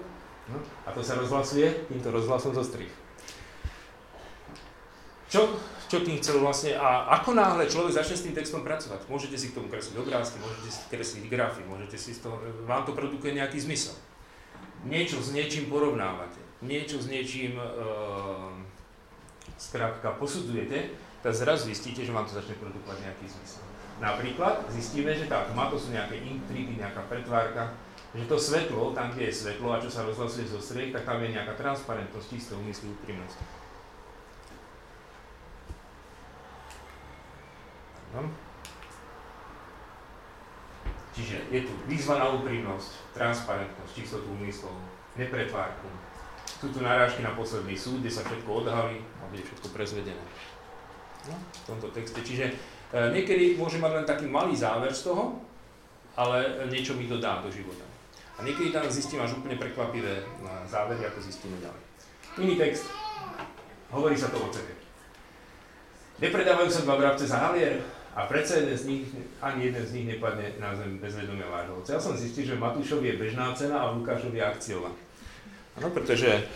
[0.51, 2.91] no, a to sa rozhlasuje týmto rozhlasom zo striech.
[5.29, 5.59] Čo,
[5.91, 9.51] čo tým chcel vlastne, a ako náhle človek začne s tým textom pracovať, môžete si
[9.51, 12.39] k tomu kresliť obrázky, môžete si kresliť grafy, môžete si z toho,
[12.71, 13.99] vám to produkuje nejaký zmysel.
[14.87, 17.67] Niečo s niečím porovnávate, niečo s niečím e,
[19.59, 20.93] skrátka posudzujete,
[21.25, 23.64] tak zrazu zistíte, že vám to začne produkovať nejaký zmysel.
[24.03, 27.75] Napríklad zistíme, že tá tma to sú nejaké intrigy, nejaká pretvárka,
[28.15, 31.19] že to svetlo, tam, kde je svetlo a čo sa rozhlasuje zo striech, tak tam
[31.23, 33.39] je nejaká transparentnosť, čisté úmysly, úprimnosť.
[41.15, 44.75] Čiže je tu výzva na úprimnosť, transparentnosť, čistotu úmyslov,
[45.15, 45.87] nepretvárku.
[46.59, 50.27] Sú tu narážky na posledný súd, kde sa všetko odhalí a bude všetko prezvedené.
[51.31, 52.19] No, v tomto texte.
[52.23, 52.55] Čiže
[52.95, 55.43] niekedy môže mať len taký malý záver z toho,
[56.15, 57.83] ale niečo mi to dá do života.
[58.39, 60.25] A niekedy tam zistím až úplne prekvapivé e,
[60.67, 61.83] závery, ako zistíme ďalej.
[62.43, 62.91] Iný text.
[63.95, 64.75] Hovorí sa to o cete.
[66.19, 67.83] Nepredávajú sa dva vrabce za halier
[68.15, 69.05] a predsa jeden z nich,
[69.43, 73.15] ani jeden z nich nepadne na zem bez vedomia vášho Ja som zistil, že Matúšovi
[73.15, 74.91] je bežná cena a Lukášovi je akciová.
[75.79, 76.47] Áno, pretože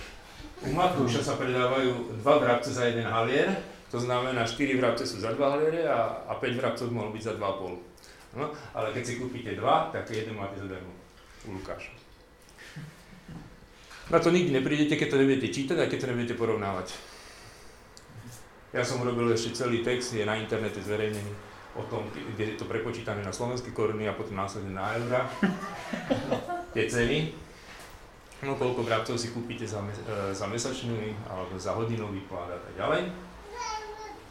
[0.63, 3.55] u Matúša sa predávajú dva vrabce za jeden halier
[3.91, 7.33] to znamená, 4 vrabce sú za 2 haliere a, a 5 vrabcov mohol byť za
[7.41, 8.37] 2,5.
[8.37, 10.93] No, ale keď si kúpite 2, tak jeden máte zadarmo
[11.49, 11.97] u Lukáša.
[14.09, 16.97] Na to nikdy neprídete, keď to nebudete čítať a keď to nebudete porovnávať.
[18.73, 21.33] Ja som urobil ešte celý text, je na internete zverejnený
[21.77, 25.29] o tom, kde je to prepočítané na slovenské koruny a potom následne na eura.
[26.77, 27.33] Tie ceny.
[28.45, 32.61] No koľko vrabcov si kúpite za, mes- e, za mesačný alebo za hodinový plat a
[32.61, 33.28] tak ďalej.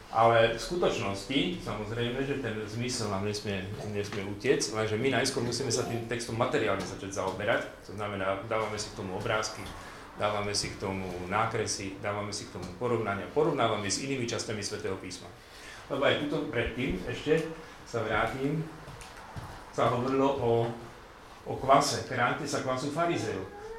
[0.08, 3.60] Ale v skutočnosti, samozrejme, že ten zmysel nám nesmie,
[3.92, 8.80] nesmie utiec, lenže my najskôr musíme sa tým textom materiálne začať zaoberať, to znamená, dávame
[8.80, 9.60] si k tomu obrázky,
[10.16, 14.96] dávame si k tomu nákresy, dávame si k tomu porovnania, porovnávame s inými častami svätého
[14.96, 15.28] písma.
[15.92, 17.44] Lebo aj tuto predtým, ešte
[17.84, 18.64] sa vrátim,
[19.76, 20.52] sa hovorilo o,
[21.44, 22.96] o kvase, kránte sa kvasu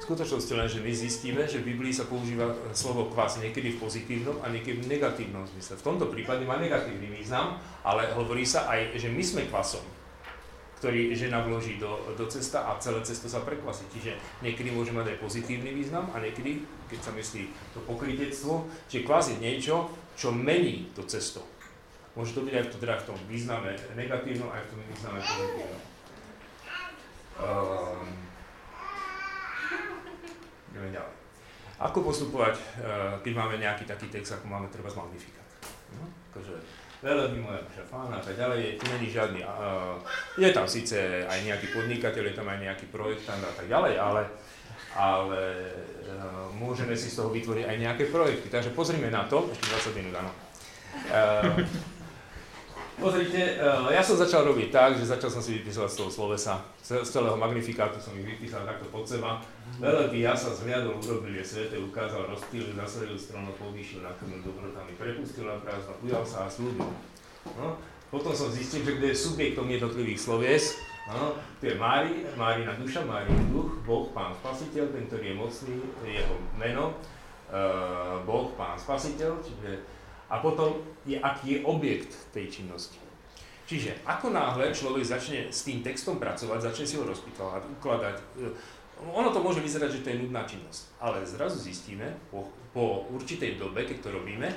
[0.00, 3.80] farizejov skutočnosti len, že my zistíme, že v Biblii sa používa slovo kvas niekedy v
[3.84, 5.76] pozitívnom a niekedy v negatívnom zmysle.
[5.76, 9.84] V tomto prípade má negatívny význam, ale hovorí sa aj, že my sme kvasom,
[10.80, 13.84] ktorý žena vloží do, do cesta a celé cesto sa prekvasí.
[13.92, 19.04] Čiže niekedy môže mať aj pozitívny význam a niekedy, keď sa myslí to pokrytectvo, že
[19.04, 21.44] kvas je niečo, čo mení to cesto.
[22.16, 25.82] Môže to byť aj v, teda v tom význame negatívnom, aj v tom význame pozitívnom.
[27.40, 28.29] Um,
[30.80, 31.14] Ideme ďalej.
[31.84, 35.44] Ako postupovať, eh, keď máme nejaký taký text, ako máme treba z Magnifikát?
[35.92, 36.56] No, akože,
[37.04, 39.96] veľmi moja šafána a tak ďalej, tu není žiadny, uh,
[40.36, 44.22] je tam síce aj nejaký podnikateľ, je tam aj nejaký projektant a tak ďalej, ale,
[44.96, 45.40] ale
[46.08, 48.48] uh, môžeme si z toho vytvoriť aj nejaké projekty.
[48.48, 50.32] Takže pozrime na to, ešte 20 minút, áno.
[51.12, 51.60] Uh,
[53.00, 56.60] Pozrite, eh, ja som začal robiť tak, že začal som si vypísať z toho slovesa,
[56.84, 59.40] z celého magnifikátu som ich vypísal takto pod seba.
[59.80, 65.48] Veľký ja sa zhliadol, urobil je svete, ukázal, rozptýlil, zasvedil stranu, povýšil, nakrmil dobrotami, prepustil
[65.48, 66.92] na prázdno, ujal sa a slúbil.
[67.56, 67.80] No,
[68.12, 70.76] potom som zistil, že kde je subjektom jednotlivých slovies,
[71.08, 75.74] no, to je Mári, Márina duša, Márin duch, Boh, Pán Spasiteľ, ten, ktorý je mocný,
[76.04, 76.92] jeho meno,
[77.48, 79.99] uh, Boh, Pán Spasiteľ, čiže
[80.30, 82.96] a potom je, aký je objekt tej činnosti.
[83.66, 88.50] Čiže ako náhle človek začne s tým textom pracovať, začne si ho rozpýtovať, ukladať, e,
[89.14, 93.62] ono to môže vyzerať, že to je nudná činnosť, ale zrazu zistíme po, po určitej
[93.62, 94.50] dobe, keď to robíme,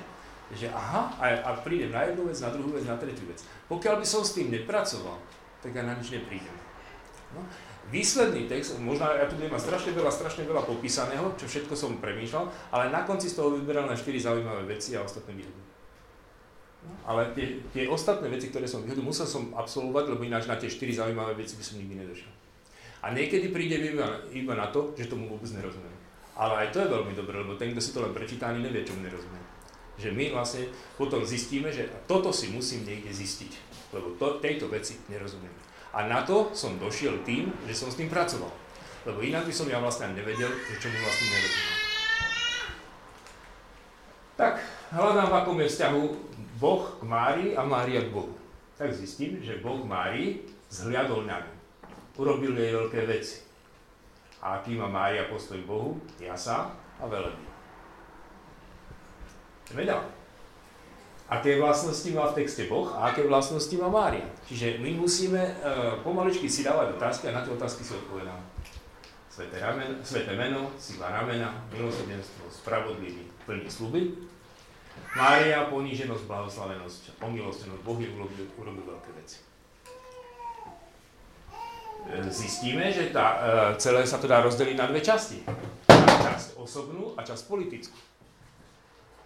[0.54, 3.42] že aha, a, a prídem na jednu vec, na druhú vec, na tretiu vec.
[3.70, 5.18] Pokiaľ by som s tým nepracoval,
[5.62, 6.58] tak aj na nič neprídem.
[7.34, 7.42] No.
[7.92, 12.74] Výsledný text, možno ja tu budem strašne veľa, strašne veľa popísaného, čo všetko som premýšľal,
[12.74, 15.66] ale na konci z toho vyberal na 4 zaujímavé veci a ostatné vyhodil.
[17.04, 20.72] Ale tie, tie ostatné veci, ktoré som vyhodil, musel som absolvovať, lebo ináč na tie
[20.72, 22.32] 4 zaujímavé veci by som nikdy nedošiel.
[23.04, 25.92] A niekedy príde iba, iba na to, že tomu vôbec nerozumiem.
[26.34, 28.88] Ale aj to je veľmi dobré, lebo ten, kto si to len prečíta, ani nevie,
[28.88, 29.44] čomu nerozumie.
[30.00, 33.52] Že my vlastne potom zistíme, že toto si musím niekde zistiť,
[33.94, 35.54] lebo to, tejto veci nerozumiem.
[35.94, 38.50] A na to som došiel tým, že som s tým pracoval.
[39.06, 41.80] Lebo inak by som ja vlastne nevedel, že čomu vlastne nerozumiem.
[44.34, 44.54] Tak,
[44.90, 46.02] hľadám, v akom je vzťahu
[46.58, 48.34] Boh k Márii a Mária k Bohu.
[48.74, 51.54] Tak zistím, že Boh Márii zhliadol na ňu.
[52.18, 53.46] Urobil jej veľké veci.
[54.42, 56.02] A aký má Mária postoj k Bohu?
[56.34, 57.46] sa a velebí.
[59.70, 60.23] Ideme ďalej.
[61.32, 64.28] Aké vlastnosti má v texte Boh a aké vlastnosti má Mária.
[64.46, 68.44] Čiže my musíme uh, pomaličky si dávať otázky a na tie otázky si odpovedáme.
[69.34, 74.14] Sveté, ramen, sveté meno, sila ramena, milosrdenstvo, spravodlivý, plný sluby,
[75.14, 79.38] Mária, poníženosť, blahoslavenosť, omilostenosť, Boh je urobil, urobil veľké veci.
[82.10, 83.38] E, zistíme, že tá, e,
[83.78, 85.46] celé sa to dá rozdeliť na dve časti.
[86.02, 87.98] Časť osobnú a časť politickú.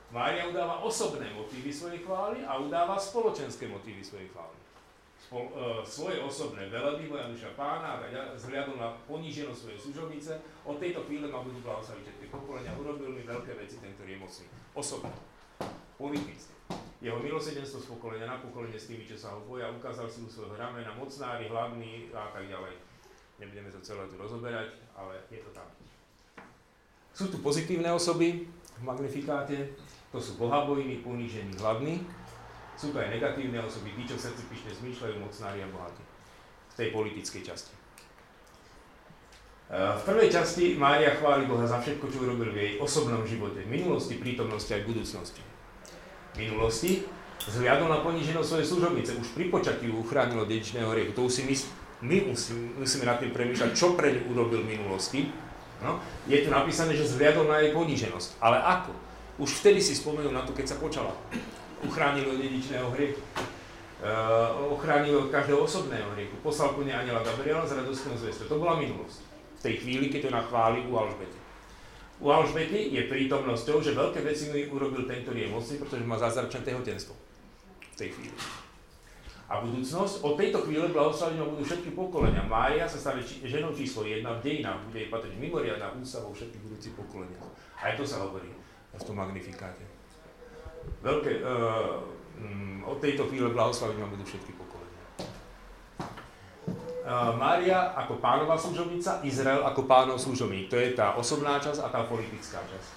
[0.08, 4.56] Mária udáva osobné motívy svojej chvály a udáva spoločenské motívy svojej chvály.
[5.18, 10.32] Spol, uh, svoje osobné veleby, moja duša pána, a zhľadom na poníženosť svojej služobnice,
[10.64, 14.24] od tejto chvíle ma budú blahoslaviť všetky pokolenia, urobil mi veľké veci, ten, ktorý je
[14.24, 14.46] mocný.
[14.72, 15.12] Osobné
[15.98, 16.54] politické.
[17.04, 20.30] Jeho milosedenstvo z pokolenia na pokolenie s tými, čo sa ho boja, ukázal si u
[20.30, 22.74] svojho ramena, mocnári, hlavný a tak ďalej.
[23.38, 25.68] Nebudeme to celé tu rozoberať, ale je to tam.
[27.14, 28.46] Sú tu pozitívne osoby
[28.78, 29.74] v magnifikáte,
[30.18, 32.02] to sú bohabojní, ponížení, hladní.
[32.74, 36.04] Sú tu aj negatívne osoby, tí, čo v srdci pyšne zmýšľajú, mocnári a bohatí.
[36.74, 37.74] V tej politickej časti.
[39.70, 43.70] V prvej časti Mária chváli Boha za všetko, čo urobil v jej osobnom živote, v
[43.70, 45.42] minulosti, prítomnosti aj v budúcnosti
[46.38, 47.02] minulosti,
[47.50, 49.12] zhľadom na poníženosť svojej služobnice.
[49.18, 51.12] Už pri počatí ju uchránilo dedičného rieku.
[51.18, 51.56] To si my,
[52.06, 55.34] my musím, musíme nad tým premýšľať, čo pre ňu urobil v minulosti.
[55.82, 58.38] No, je tu napísané, že zhľadom na jej poníženosť.
[58.42, 58.94] Ale ako?
[59.38, 61.14] Už vtedy si spomenul na to, keď sa počala.
[61.86, 63.22] Uchránil od dedičného hriechu.
[63.98, 66.34] Uh, ochránil od každého osobného hriechu.
[66.42, 68.50] Poslal po nej aniela Gabriela z radostného zväzstva.
[68.50, 69.22] To bola minulosť.
[69.58, 71.38] V tej chvíli, keď to nachváli u Alžbete.
[72.18, 76.18] U Alžbety je prítomnosťou, že veľké veci mi urobil ten, ktorý je mocný, pretože má
[76.18, 77.14] zázračné tehotenstvo
[77.94, 78.38] v tej chvíli.
[79.48, 82.42] A budúcnosť, od tejto chvíle blahoslavením budú všetky pokolenia.
[82.42, 86.34] Mária sa stane či, ženou číslo 1 v dejinách, bude jej patriť mimoriadná úsa vo
[86.34, 87.48] všetkých budúcich pokoleniach.
[87.78, 88.50] Aj to sa hovorí
[88.98, 89.86] v tom magnifikáte.
[91.06, 92.02] Veľké, uh,
[92.42, 95.04] um, od tejto chvíle blahoslavením budú všetky pokolenia.
[97.40, 100.68] Mária ako pánová služobnica, Izrael ako pánov služobník.
[100.68, 102.90] To je tá osobná časť a tá politická časť.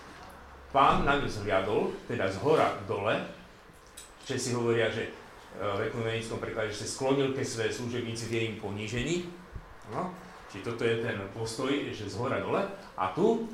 [0.75, 3.15] Pán na ňu zhliadol, teda z hora dole,
[4.27, 5.15] si hovoria, že
[5.59, 9.17] v ekumenickom preklade, že sa sklonil ke svojej služebnici v jej ponížení.
[9.91, 10.11] No,
[10.51, 12.63] čiže toto je ten postoj, že z hora dole.
[12.99, 13.47] A tu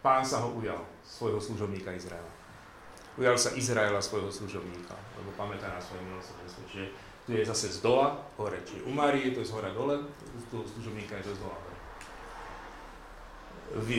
[0.00, 2.30] pán sa ho ujal, svojho služobníka Izraela.
[3.18, 6.62] Ujal sa Izraela svojho služobníka, lebo pamätá na svoje milosrdenstvo.
[6.70, 6.86] Čiže
[7.26, 8.58] tu je zase z dola hore.
[8.64, 11.76] Čiže u Márie to je z hora dole, u služobníka je to z dola hore.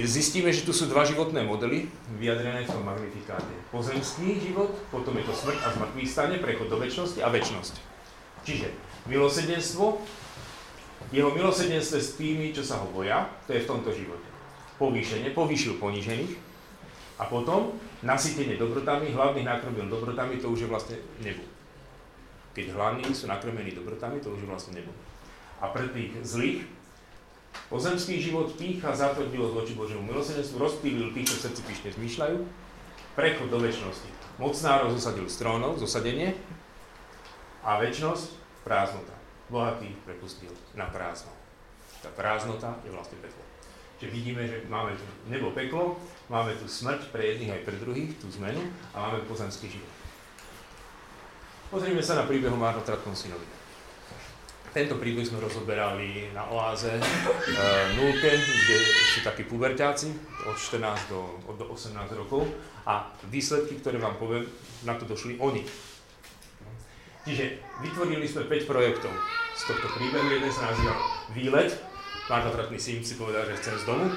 [0.04, 1.88] Zistíme, že tu sú dva životné modely
[2.20, 3.56] vyjadrené v tom magnifikáte.
[3.72, 7.76] Pozemský život, potom je to smrť a zmrtvý stane, prechod do väčšnosti a väčšnosť.
[8.44, 8.68] Čiže
[9.08, 9.96] milosedenstvo,
[11.16, 14.28] jeho milosedenstvo s tými, čo sa ho boja, to je v tomto živote.
[14.76, 16.51] Povýšenie, povýšil ponížených
[17.22, 21.46] a potom nasytenie dobrotami, hlavných nakrmil dobrotami, to už je vlastne nebo
[22.52, 24.92] keď hlavní sú nakrmení dobrotami, to už je vlastne nebo.
[25.64, 26.68] A pre tých zlých,
[27.72, 32.38] pozemský život pícha zatvrdilo voči Božiemu milosedenstvu, rozpílil tých, čo v srdci píšne zmýšľajú,
[33.16, 34.10] prechod do väčšnosti.
[34.40, 36.36] Mocnárov zosadil z trónov, zosadenie,
[37.62, 38.28] a väčšnosť,
[38.66, 39.16] prázdnota.
[39.54, 41.30] Bohatý prepustil na prázdno.
[42.02, 43.44] Tá prázdnota je vlastne peklo.
[44.02, 46.02] Čiže vidíme, že máme tu nebo peklo,
[46.32, 48.64] máme tu smrť pre jedných aj pre druhých, tú zmenu,
[48.96, 49.92] a máme pozemský život.
[51.68, 53.44] Pozrime sa na príbeh o marnotratnom synovi.
[54.72, 57.04] Tento príbeh sme rozoberali na oáze e,
[58.00, 58.76] nulke, kde
[59.12, 60.16] sú takí puberťáci
[60.48, 62.48] od 14 do, do 18 rokov
[62.88, 64.48] a výsledky, ktoré vám poviem,
[64.88, 65.68] na to došli oni.
[67.28, 69.12] Čiže vytvorili sme 5 projektov
[69.60, 70.28] z tohto príbehu.
[70.32, 70.96] Jeden sa nazýva
[71.36, 71.76] Výlet.
[72.32, 74.08] Marnotratný syn si povedal, že chcem z domu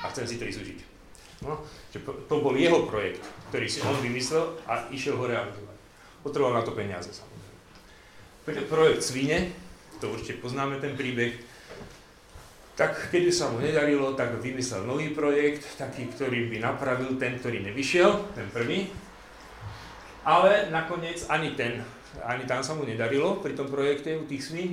[0.00, 0.89] a chcem si tri súžiť.
[1.40, 1.56] No,
[2.28, 5.78] to bol jeho projekt, ktorý si on vymyslel a išiel ho realizovať.
[6.20, 8.68] Potreboval na to peniaze samozrejme.
[8.68, 9.48] Projekt Svine,
[10.04, 11.32] to určite poznáme ten príbeh,
[12.76, 17.60] tak keď sa mu nedarilo, tak vymyslel nový projekt, taký, ktorý by napravil ten, ktorý
[17.68, 18.88] nevyšiel, ten prvý.
[20.24, 21.84] Ale nakoniec ani ten,
[22.24, 24.64] ani tam sa mu nedarilo pri tom projekte u tých sní,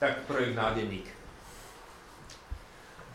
[0.00, 1.19] tak projekt Nádenník.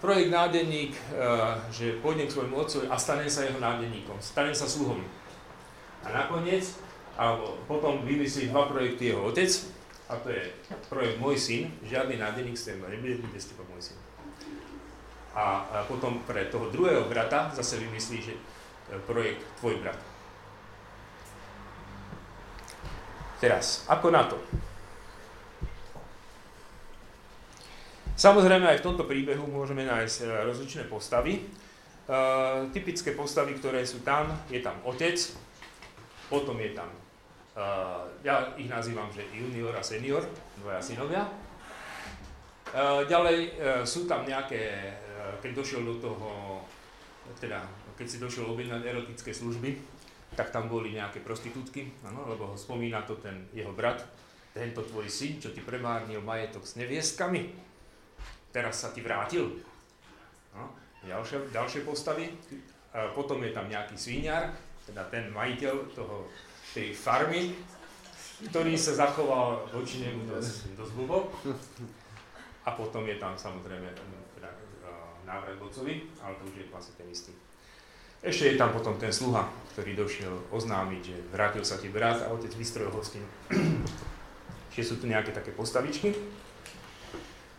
[0.03, 4.67] Projekt Nádenník, eh, že pôjdem k svojmu otcovi a stanem sa jeho nádenníkom, stanem sa
[4.67, 4.99] sluhom.
[6.03, 6.67] A nakoniec
[7.15, 9.47] alebo potom vymyslí dva projekty jeho otec,
[10.05, 10.43] a to je
[10.91, 13.97] projekt Môj syn, žiadny nádenník s teba nebude bez teba môj syn.
[15.35, 19.99] A, a potom pre toho druhého brata zase vymyslí, že e, projekt Tvoj brat.
[23.41, 24.39] Teraz, ako na to?
[28.15, 31.43] Samozrejme aj v tomto príbehu môžeme nájsť e, rozličné postavy.
[32.05, 35.17] Uh, typické postavy, ktoré sú tam, je tam otec,
[36.29, 36.85] potom je tam
[37.55, 40.19] Uh, ja ich nazývam, že junior a senior,
[40.59, 41.23] dvoja synovia.
[42.75, 43.55] Uh, ďalej
[43.87, 44.91] sú tam nejaké,
[45.39, 46.59] keď došiel do toho,
[47.39, 47.63] teda
[47.95, 49.71] keď si došiel objednať erotické služby,
[50.35, 54.03] tak tam boli nejaké prostitútky, ano, lebo ho spomína to ten jeho brat,
[54.51, 57.55] tento tvoj syn, čo ti premárnil majetok s neviestkami,
[58.55, 59.51] teraz sa ti vrátil.
[60.55, 60.71] No,
[61.03, 62.31] ďalšie, ďalšie postavy,
[63.11, 64.55] potom je tam nejaký svíňar,
[64.87, 66.31] teda ten majiteľ toho
[66.71, 67.51] tej farmy,
[68.47, 71.27] ktorý sa zachoval voči nemu dosť, dosť blbo.
[72.65, 73.91] A potom je tam samozrejme
[74.39, 74.49] teda,
[75.27, 77.35] návrat vodcovi, ale to už je vlastne ten istý.
[78.25, 82.31] Ešte je tam potom ten sluha, ktorý došiel oznámiť, že vrátil sa ti brat a
[82.33, 83.27] otec vystrojil hostinu.
[84.73, 86.15] Čiže sú tu nejaké také postavičky.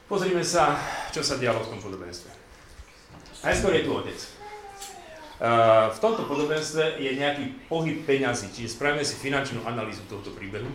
[0.07, 0.79] Pozrime sa,
[1.11, 2.31] čo sa dialo v tom podobenstve.
[3.43, 4.19] Najskôr je tu otec.
[5.93, 10.71] V tomto podobenstve je nejaký pohyb peňazí, čiže spravíme si finančnú analýzu tohto príbehu.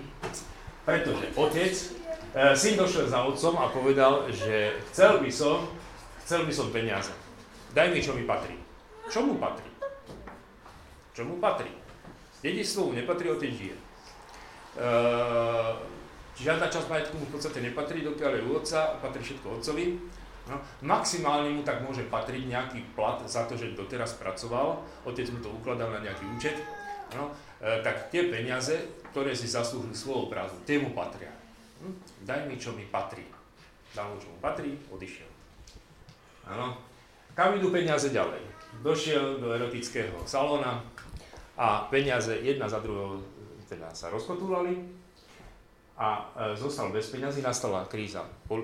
[0.84, 1.74] Pretože otec,
[2.36, 5.64] uh, syn došiel za otcom a povedal, že chcel by som,
[6.28, 7.16] chcel by som peniaze.
[7.72, 8.60] Daj mi, čo mi patrí.
[9.08, 9.72] Čo mu patrí?
[11.16, 11.72] Čo mu patrí?
[12.44, 13.76] Dedičstvo mu nepatrí, otec žije.
[16.42, 19.86] Žiadna časť majetku mu v podstate nepatrí, dokiaľ je u otca, patrí všetko otcovi.
[20.50, 25.38] No, maximálne mu tak môže patriť nejaký plat za to, že doteraz pracoval, otec mu
[25.38, 26.58] to ukladal na nejaký účet,
[27.14, 27.30] no,
[27.62, 28.74] e, tak tie peniaze,
[29.14, 31.30] ktoré si zaslúžil svojou prácu, tie mu patria.
[31.86, 31.94] Hm?
[32.26, 33.22] Daj mi, čo mi patrí.
[33.94, 35.30] Dal mu, čo mu patrí, odišiel.
[36.50, 36.74] Áno.
[37.38, 38.42] Kam idú peniaze ďalej?
[38.82, 40.84] Došiel do erotického salóna
[41.56, 43.22] a peniaze jedna za druhou
[43.72, 45.01] teda sa rozkotúvali
[46.02, 48.58] a e, zostal bez peniazy, nastala kríza e,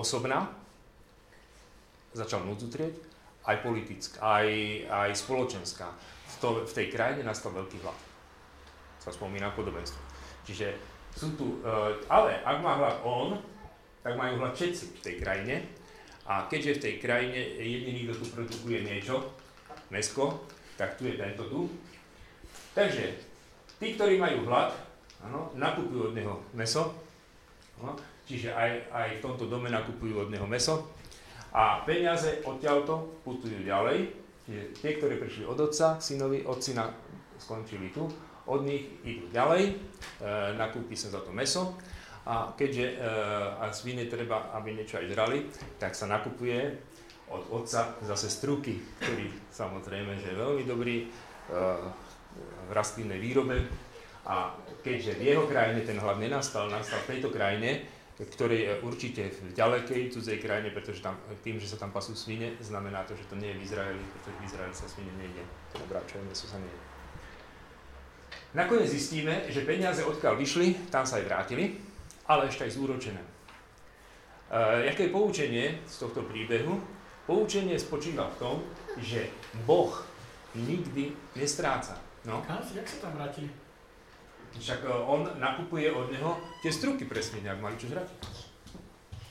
[0.00, 0.48] osobná,
[2.16, 2.96] začal trieť,
[3.44, 4.48] aj politická, aj,
[4.88, 5.88] aj spoločenská.
[5.92, 7.96] V, to, v tej krajine nastal veľký hlad.
[9.00, 10.00] Sa spomína podobenstvo.
[10.44, 10.76] Čiže
[11.16, 13.40] sú tu, uh, ale ak má hlad on,
[14.04, 15.56] tak majú hlad všetci v tej krajine.
[16.28, 19.32] A keďže v tej krajine jediný, kto tu produkuje niečo,
[19.88, 20.44] mesko,
[20.76, 21.72] tak tu je tento tu.
[22.76, 23.16] Takže
[23.80, 24.76] tí, ktorí majú hlad,
[25.24, 26.94] ano, nakupujú od neho meso,
[27.82, 27.98] ano,
[28.28, 30.92] čiže aj, aj v tomto dome nakupujú od neho meso.
[31.54, 34.12] A peniaze odtiaľto putujú ďalej,
[34.44, 36.92] čiže tie, ktoré prišli od otca, synovi, od syna
[37.40, 38.04] skončili tu,
[38.48, 39.72] od nich idú ďalej, e,
[40.56, 41.76] nakúpi sa za to meso.
[42.28, 43.06] A keďže e,
[43.56, 45.38] a svine treba, aby niečo aj žrali,
[45.80, 46.76] tak sa nakupuje
[47.28, 51.06] od otca zase struky, ktorý samozrejme, že je veľmi dobrý e,
[52.68, 53.64] v rastlinnej výrobe
[54.28, 54.52] a
[54.84, 57.88] keďže v jeho krajine ten hlad nenastal, nastal v tejto krajine,
[58.20, 62.60] ktorej je určite v ďalekej cudzej krajine, pretože tam, tým, že sa tam pasú svine,
[62.60, 65.42] znamená to, že to nie je v Izraeli, pretože v Izraeli sa svine nejde.
[65.72, 66.80] Teda bráčové meso sa nejde.
[68.52, 71.78] Nakoniec zistíme, že peniaze odkiaľ vyšli, tam sa aj vrátili,
[72.26, 73.22] ale ešte aj zúročené.
[73.22, 73.28] E,
[74.92, 76.80] jaké je poučenie z tohto príbehu?
[77.24, 78.56] Poučenie spočíva v tom,
[78.98, 79.30] že
[79.62, 79.94] Boh
[80.58, 82.00] nikdy nestráca.
[82.26, 82.42] No.
[82.48, 83.67] Jak sa tam vrátili?
[84.56, 88.08] Však e, on nakupuje od neho tie struky presne, ak mali čo žrať.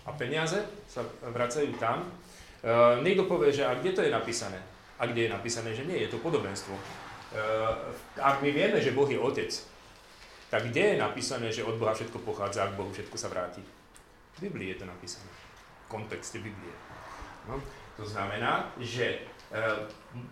[0.06, 2.06] A peniaze sa vracajú tam.
[2.06, 2.08] E,
[3.02, 4.62] niekto povie, že a kde to je napísané?
[5.02, 6.74] A kde je napísané, že nie, je to podobenstvo.
[7.28, 7.76] Eh,
[8.24, 9.52] ak my vieme, že Boh je Otec,
[10.48, 13.60] tak kde je napísané, že od Boha všetko pochádza a k Bohu všetko sa vráti?
[14.40, 15.28] V Biblii je to napísané.
[15.84, 16.72] V kontexte Biblie.
[17.52, 17.60] No,
[18.00, 19.76] to znamená, že eh,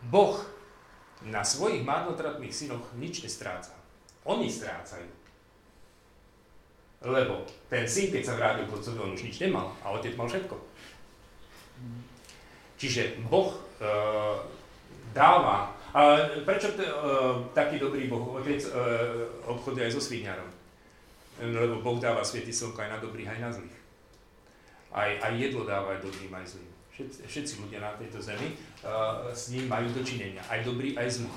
[0.07, 0.39] Boh
[1.27, 3.74] na svojich marnotratných synoch nič nestráca.
[4.26, 5.05] Oni strácajú.
[7.05, 10.26] Lebo ten syn, keď sa vrátil k otcovi, on už nič nemal a otec mal
[10.26, 10.57] všetko.
[12.82, 13.86] Čiže Boh e,
[15.13, 20.51] dáva a prečo t- uh, taký dobrý Boh Otec uh, obchoduje aj so svíňarom?
[21.39, 23.78] Lebo Boh dáva svieti slnko aj na dobrých, aj na zlých.
[24.91, 26.67] Aj, aj jedlo dáva aj dobrým, aj zlým.
[26.91, 30.43] Všetci, všetci ľudia na tejto zemi uh, s ním majú dočinenia.
[30.51, 31.32] Aj dobrý, aj zlý.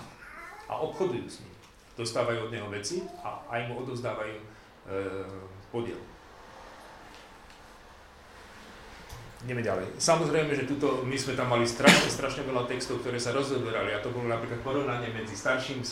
[0.67, 1.55] A obchodujú s ním.
[1.99, 4.47] Dostávajú od neho veci a aj mu odozdávajú uh,
[5.75, 5.99] podiel.
[9.39, 10.03] Ideme ďalej.
[10.03, 14.03] Samozrejme, že tuto, my sme tam mali strašne, strašne veľa textov, ktoré sa rozoberali a
[14.03, 15.87] to bolo napríklad porovnanie medzi starším e,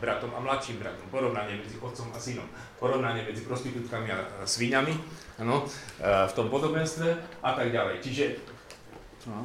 [0.00, 2.48] bratom a mladším bratom, porovnanie medzi otcom a synom,
[2.80, 4.96] porovnanie medzi prostitútkami a, a svíňami
[5.36, 7.12] ano, e, v tom podobenstve
[7.44, 8.00] a tak ďalej.
[8.00, 8.24] Čiže,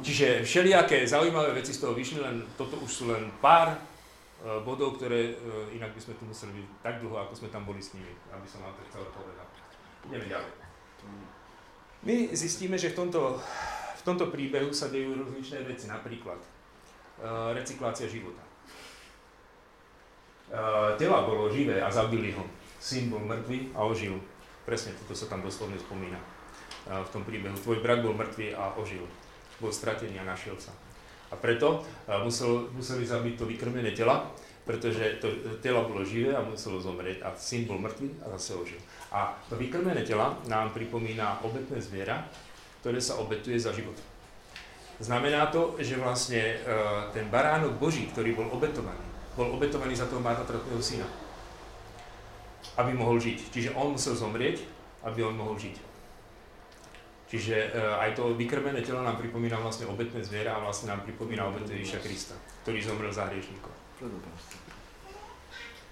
[0.00, 3.78] čiže všelijaké zaujímavé veci z toho vyšli, len toto už sú len pár e,
[4.44, 7.80] bodov, ktoré e, inak by sme tu museli byť tak dlho, ako sme tam boli
[7.80, 9.48] s nimi, aby som vám to chcel povedať.
[10.04, 10.52] Ideme ďalej.
[12.04, 13.40] My zistíme, že v tomto,
[13.96, 18.44] v tomto príbehu sa dejú rozličné veci, napríklad uh, recyklácia života.
[20.52, 22.44] Uh, tela bolo živé a zabili ho.
[22.76, 24.20] Syn bol mŕtvý a ožil.
[24.68, 27.56] Presne toto sa tam doslovne spomína uh, v tom príbehu.
[27.56, 29.08] Tvoj brat bol mŕtvý a ožil.
[29.56, 30.76] Bol stratený a našiel sa.
[31.34, 34.30] A preto uh, musel, museli zabiť to vykrmené tela,
[34.64, 35.28] pretože to
[35.60, 38.80] telo bolo živé a muselo zomrieť a syn bol mŕtvý a zase ožil.
[39.12, 42.24] A to vykrmené tela nám pripomína obetné zviera,
[42.80, 43.96] ktoré sa obetuje za život.
[45.04, 46.56] Znamená to, že vlastne e,
[47.12, 49.04] ten baránok Boží, ktorý bol obetovaný,
[49.34, 51.08] bol obetovaný za toho marnotratného syna,
[52.78, 53.38] aby mohol žiť.
[53.52, 54.62] Čiže on musel zomrieť,
[55.04, 55.93] aby on mohol žiť.
[57.34, 61.50] Čiže e, aj to vykrmené telo nám pripomína vlastne obetné zviera a vlastne nám pripomína
[61.50, 63.74] obetu Ježiša Krista, ktorý zomrel za hriešníkov.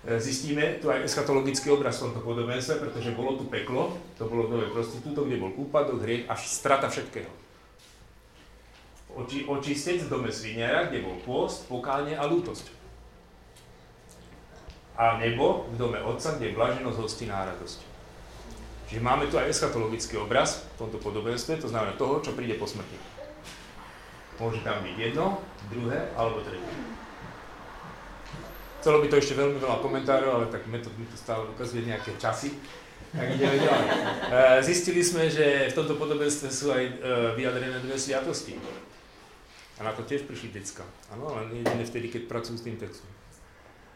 [0.07, 4.47] E, zistíme tu aj eschatologický obraz v tomto podobenstve, pretože bolo tu peklo, to bolo
[4.47, 7.35] dole prostitútov, kde bol úpadok, hriech a strata všetkého.
[9.19, 12.71] Oči, očistec v dome sviniara, kde bol pôst, pokánie a lútosť.
[14.95, 17.92] A nebo v dome otca, kde je blaženosť, hostina a radosť.
[18.93, 22.69] Čiže máme tu aj eschatologický obraz v tomto podobenstve, to znamená toho, čo príde po
[22.69, 22.93] smrti.
[24.37, 25.41] Môže tam byť jedno,
[25.73, 26.77] druhé alebo tretie.
[28.85, 32.13] Chcelo by to ešte veľmi veľa komentárov, ale tak metod mi to stále ukazuje nejaké
[32.21, 32.53] časy.
[33.17, 33.89] Tak ideme ďalej.
[34.29, 36.93] E, zistili sme, že v tomto podobenstve sú aj e,
[37.33, 38.61] vyjadrené dve sviatosti.
[39.81, 40.85] A na to tiež prišli decka.
[41.09, 43.09] Áno, len jedine vtedy, keď pracujú s tým textom.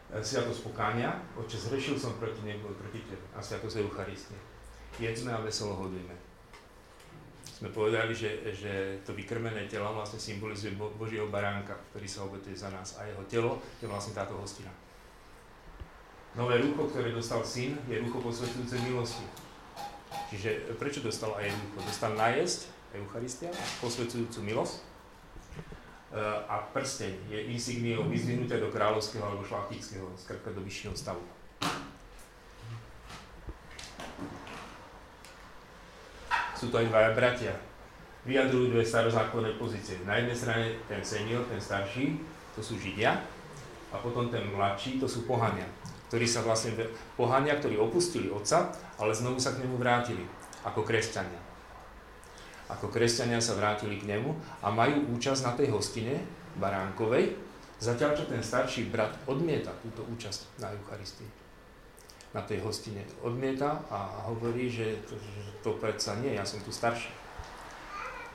[0.09, 3.29] E, sviatosť pokánia, oče, zrešil som proti nebu, proti tebe.
[3.37, 4.56] A sviatosť Eucharistie.
[4.97, 6.27] Jedzme a veselo hodujme
[7.57, 12.69] sme povedali, že, že to vykrmené telo vlastne symbolizuje Božieho baránka, ktorý sa obetuje za
[12.69, 14.69] nás a jeho telo je vlastne táto hostina.
[16.37, 19.25] Nové rucho, ktoré dostal syn, je rucho posvetujúce milosti.
[20.29, 21.81] Čiže prečo dostal aj rucho?
[21.81, 23.49] Dostal najesť, Eucharistia,
[23.81, 24.81] posvetujúcu milosť e,
[26.45, 31.25] a prsteň je insigniou vyzvihnuté do kráľovského alebo šlachtického, skrátka do vyššieho stavu.
[36.57, 37.53] Sú to aj dvaja bratia.
[38.25, 40.01] Vyjadrujú dve starozákonné pozície.
[40.09, 42.17] Na jednej strane ten senior, ten starší,
[42.57, 43.13] to sú Židia,
[43.93, 45.63] a potom ten mladší, to sú pohania,
[46.09, 46.75] ktorí sa vlastne,
[47.15, 50.25] pohania, ktorí opustili otca, ale znovu sa k nemu vrátili,
[50.65, 51.39] ako kresťania.
[52.67, 56.19] Ako kresťania sa vrátili k nemu a majú účasť na tej hostine
[56.59, 57.37] baránkovej,
[57.79, 61.46] zatiaľ čo ten starší brat odmieta túto účasť na Eucharistii
[62.37, 66.69] na tej hostine odmieta a hovorí, že to, že to predsa nie, ja som tu
[66.69, 67.09] starší.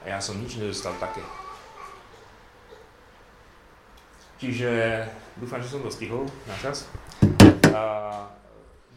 [0.02, 1.22] A ja som nič nedostal také.
[4.42, 5.06] Čiže
[5.38, 6.90] dúfam, že som to stihol na čas.
[7.70, 7.82] A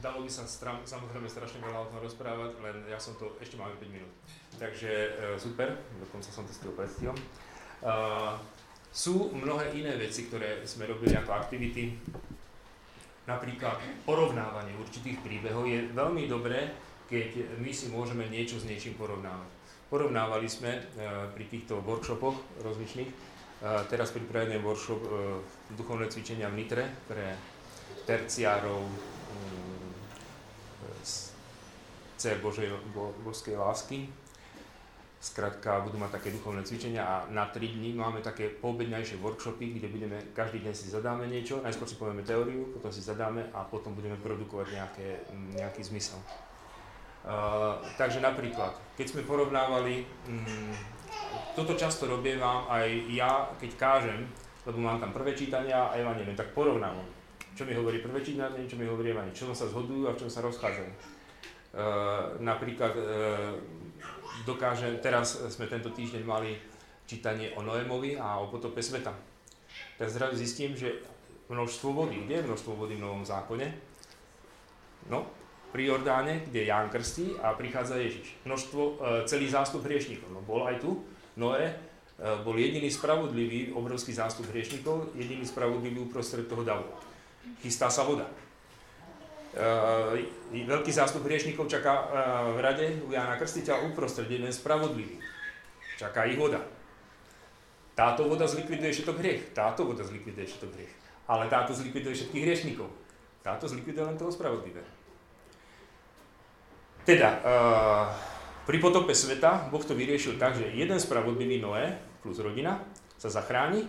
[0.02, 3.62] dalo by sa stram, samozrejme strašne veľa o tom rozprávať, len ja som to, ešte
[3.62, 4.10] máme 5 minút.
[4.58, 7.14] Takže e, super, dokonca som to stihol predstihom.
[7.14, 7.24] E,
[8.90, 11.94] sú mnohé iné veci, ktoré sme robili ako aktivity
[13.26, 16.74] napríklad porovnávanie určitých príbehov, je veľmi dobré,
[17.10, 19.50] keď my si môžeme niečo s niečím porovnávať.
[19.90, 20.82] Porovnávali sme e,
[21.34, 23.16] pri týchto workshopoch rozličných, e,
[23.90, 25.10] teraz pripravený workshop e,
[25.78, 27.38] duchovné cvičenia v Nitre pre
[28.06, 28.82] terciárov
[31.06, 31.14] z
[32.18, 34.10] C Božej, Bo, božskej lásky,
[35.26, 39.90] Skrátka, budú mať také duchovné cvičenia a na 3 dní máme také poobedňajšie workshopy, kde
[39.90, 43.98] budeme, každý deň si zadáme niečo, najskôr si povieme teóriu, potom si zadáme a potom
[43.98, 45.08] budeme produkovať nejaké,
[45.58, 46.22] nejaký zmysel.
[47.26, 50.70] Uh, takže napríklad, keď sme porovnávali, um,
[51.58, 54.30] toto často robievam aj ja, keď kážem,
[54.62, 57.10] lebo mám tam prvé čítania a evanelium, tak porovnávam.
[57.58, 60.30] Čo mi hovorí prvé čítanie, čo mi hovorí evanelium, čo sa zhodujú a v čom
[60.30, 60.92] sa rozchádzajú.
[61.74, 63.58] Uh, napríklad uh,
[64.44, 66.60] dokážem, teraz sme tento týždeň mali
[67.08, 69.16] čítanie o Noémovi a o potope sveta.
[69.96, 71.00] Tak zrazu zistím, že
[71.48, 73.68] množstvo vody, kde je množstvo vody v Novom zákone?
[75.08, 75.30] No,
[75.72, 78.34] pri Jordáne, kde Ján krstí a prichádza Ježiš.
[78.48, 78.94] Množstvo, e,
[79.28, 80.32] celý zástup hriešnikov.
[80.32, 81.04] No bol aj tu,
[81.36, 81.74] Noé, e,
[82.42, 86.88] bol jediný spravodlivý, obrovský zástup hriešnikov, jediný spravodlivý uprostred toho davu.
[87.62, 88.26] Chystá sa voda.
[89.56, 90.20] Uh,
[90.52, 92.06] veľký zástup hriešnikov čaká uh,
[92.52, 95.16] v rade u Jana Krstiteľa uprostred, jeden spravodlivý.
[95.96, 96.60] Čaká ich voda.
[97.96, 99.56] Táto voda zlikviduje všetok hriech.
[99.56, 100.94] Táto voda zlikviduje všetok hriech.
[101.32, 102.92] Ale táto zlikviduje všetkých hriešnikov.
[103.48, 104.92] Táto zlikviduje len toho spravodlivého.
[107.08, 108.12] Teda, uh,
[108.68, 112.84] pri potope sveta Boh to vyriešil tak, že jeden spravodlivý Noé plus rodina
[113.16, 113.88] sa zachráni,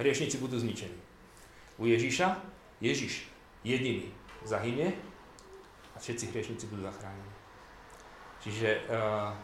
[0.00, 0.96] hriešnici budú zničení.
[1.76, 2.40] U Ježíša,
[2.80, 3.28] Ježiš
[3.66, 4.08] jediný
[4.44, 4.94] zahynie
[5.94, 7.32] a všetci hriešnici budú zachránení.
[8.38, 9.34] Čiže uh,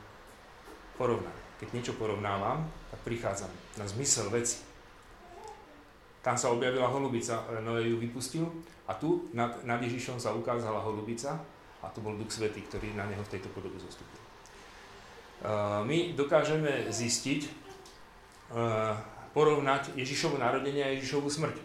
[0.95, 1.35] porovnám.
[1.59, 4.63] Keď niečo porovnávam, tak prichádzam na zmysel veci.
[6.23, 8.47] Tam sa objavila holubica, eh, Noé ju vypustil
[8.89, 11.37] a tu nad, nad Ježišom sa ukázala holubica
[11.85, 14.17] a to bol Duch Svetý, ktorý na neho v tejto podobe zostupil.
[15.45, 17.67] Uh, my dokážeme zistiť,
[19.35, 21.57] porovnať Ježišovu narodenie a Ježišovu smrť.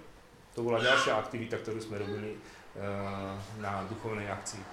[0.58, 2.59] To bola ďalšia aktivita, ktorú sme robili Eh,
[3.60, 4.64] na duchovnej akcii.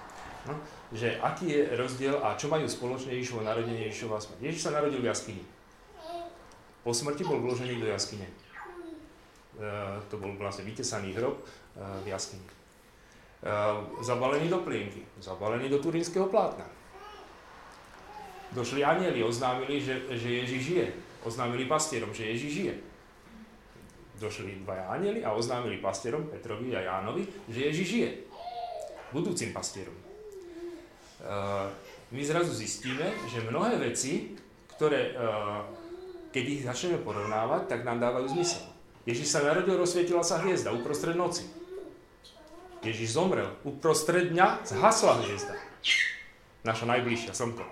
[0.47, 0.55] No,
[0.95, 4.39] že aký je rozdiel a čo majú spoločne Ježišovo narodenie Ježišova smrť.
[4.39, 5.43] Ježiš sa narodil v jaskyni.
[6.87, 8.23] Po smrti bol vložený do jaskyne.
[8.23, 8.33] E,
[10.07, 11.43] to bol vlastne vytesaný hrob e,
[12.03, 12.47] v jaskyni.
[14.01, 16.65] Zabalený do plienky, zabalený do turínskeho plátna.
[18.49, 20.87] Došli anieli, oznámili, že, že Ježiš žije.
[21.21, 22.73] Oznámili pastierom, že Ježiš žije
[24.17, 28.09] došli dvaja anieli a oznámili pastierom Petrovi a Jánovi, že Ježiš žije.
[29.13, 29.95] Budúcim pastierom.
[31.17, 31.71] Uh,
[32.11, 34.37] my zrazu zistíme, že mnohé veci,
[34.77, 35.65] ktoré, uh,
[36.29, 38.63] keď ich začneme porovnávať, tak nám dávajú zmysel.
[39.07, 41.47] Ježiš sa narodil, rozsvietila sa hviezda uprostred noci.
[42.83, 45.55] Ježiš zomrel, uprostred dňa zhasla hviezda.
[46.67, 47.63] Naša najbližšia, slnko.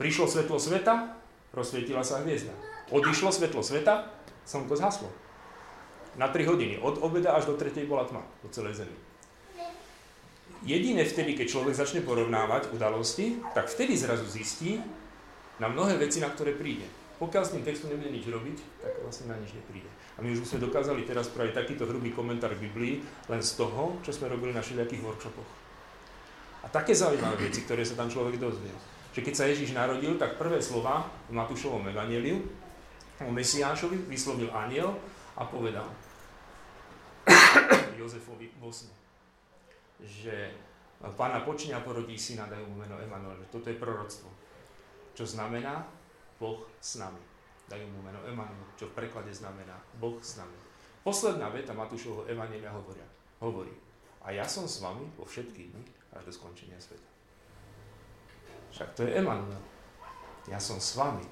[0.00, 1.14] Prišlo svetlo sveta,
[1.52, 2.54] rozsvietila sa hviezda.
[2.88, 4.08] Odišlo svetlo sveta,
[4.48, 5.12] slnko zhaslo.
[6.16, 6.80] Na 3 hodiny.
[6.80, 7.84] Od obeda až do 3.
[7.84, 8.96] bola tma po celej zemi.
[10.66, 14.82] Jedine vtedy, keď človek začne porovnávať udalosti, tak vtedy zrazu zistí
[15.62, 16.88] na mnohé veci, na ktoré príde.
[17.22, 19.90] Pokiaľ s tým textom nebude nič robiť, tak vlastne na nič nepríde.
[20.18, 24.10] A my už sme dokázali teraz spraviť takýto hrubý komentár Biblii len z toho, čo
[24.10, 25.50] sme robili na všelijakých workshopoch.
[26.62, 28.70] A také zaujímavé veci, ktoré sa tam človek dozvie.
[29.14, 32.42] Že keď sa Ježiš narodil, tak prvé slova v Matúšovom evaneliu
[33.26, 34.94] o Mesiášovi vyslovil aniel
[35.34, 35.86] a povedal
[37.98, 38.94] Jozefovi vo sne,
[40.02, 40.54] že
[41.18, 43.38] pána počne a porodí syna, dajú mu meno Emanuel.
[43.50, 44.30] Toto je proroctvo.
[45.14, 45.86] Čo znamená
[46.38, 47.20] Boh s nami.
[47.68, 50.56] Dajú mu meno Emanuel, čo v preklade znamená Boh s nami.
[51.02, 53.06] Posledná veta Matúšovho Evanielia hovoria,
[53.42, 53.72] hovorí,
[54.24, 55.82] a ja som s vami vo všetky dni
[56.16, 57.10] až do skončenia sveta.
[58.74, 59.62] Však to je Emanuel.
[60.48, 61.22] Ja som s vami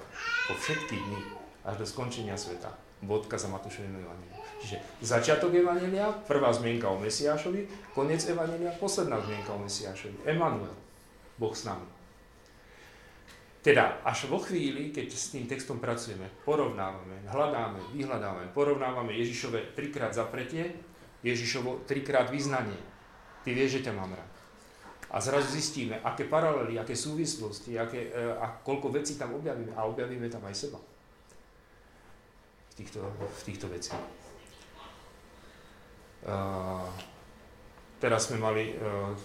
[0.47, 1.20] po všetky dni
[1.67, 2.71] až do skončenia sveta.
[3.03, 4.41] Bodka za Matúšovým evaníliom.
[4.62, 10.25] Čiže začiatok Evanelia, prvá zmienka o Mesiášovi, koniec Evanelia, posledná zmienka o Mesiášovi.
[10.25, 10.73] Emanuel,
[11.37, 11.85] Boh s nami.
[13.61, 20.14] Teda až vo chvíli, keď s tým textom pracujeme, porovnávame, hľadáme, vyhľadávame, porovnávame Ježišove trikrát
[20.14, 20.73] zapretie,
[21.27, 22.79] Ježišovo trikrát vyznanie.
[23.43, 24.33] Ty vieš, že ťa mám rád.
[25.11, 29.75] A zrazu zistíme, aké paralely, aké súvislosti, aké, e, a koľko vecí tam objavíme.
[29.75, 30.79] A objavíme tam aj seba.
[32.77, 34.05] V týchto, v týchto veciach.
[37.97, 39.16] Teraz sme mali uh,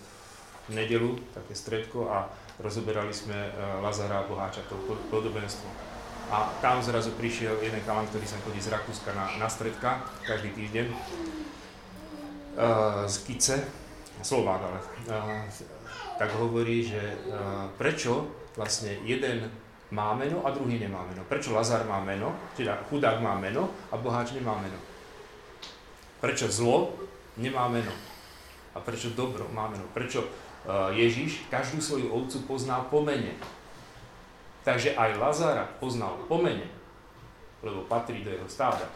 [0.71, 2.31] v nedelu také stredko a
[2.63, 4.79] rozoberali sme uh, Lazara a Boháča, to
[5.11, 5.67] podobenstvo.
[6.31, 10.55] A tam zrazu prišiel jeden kalan, ktorý sa chodí z Rakúska na, na stredka každý
[10.55, 10.95] týždeň, uh,
[13.03, 13.67] z Kice,
[14.23, 14.79] Slovák ale,
[16.21, 17.01] tak hovorí, že
[17.81, 19.49] prečo vlastne jeden
[19.91, 21.23] má meno a druhý nemá meno.
[21.27, 24.79] Prečo Lazar má meno, teda chudák má meno a boháč nemá meno.
[26.23, 26.95] Prečo zlo
[27.35, 27.91] nemá meno?
[28.71, 29.83] A prečo dobro má meno?
[29.91, 33.35] Prečo uh, Ježiš každú svoju ovcu pozná po mene?
[34.63, 36.71] Takže aj Lazara poznal po mene,
[37.59, 38.87] lebo patrí do jeho stáda.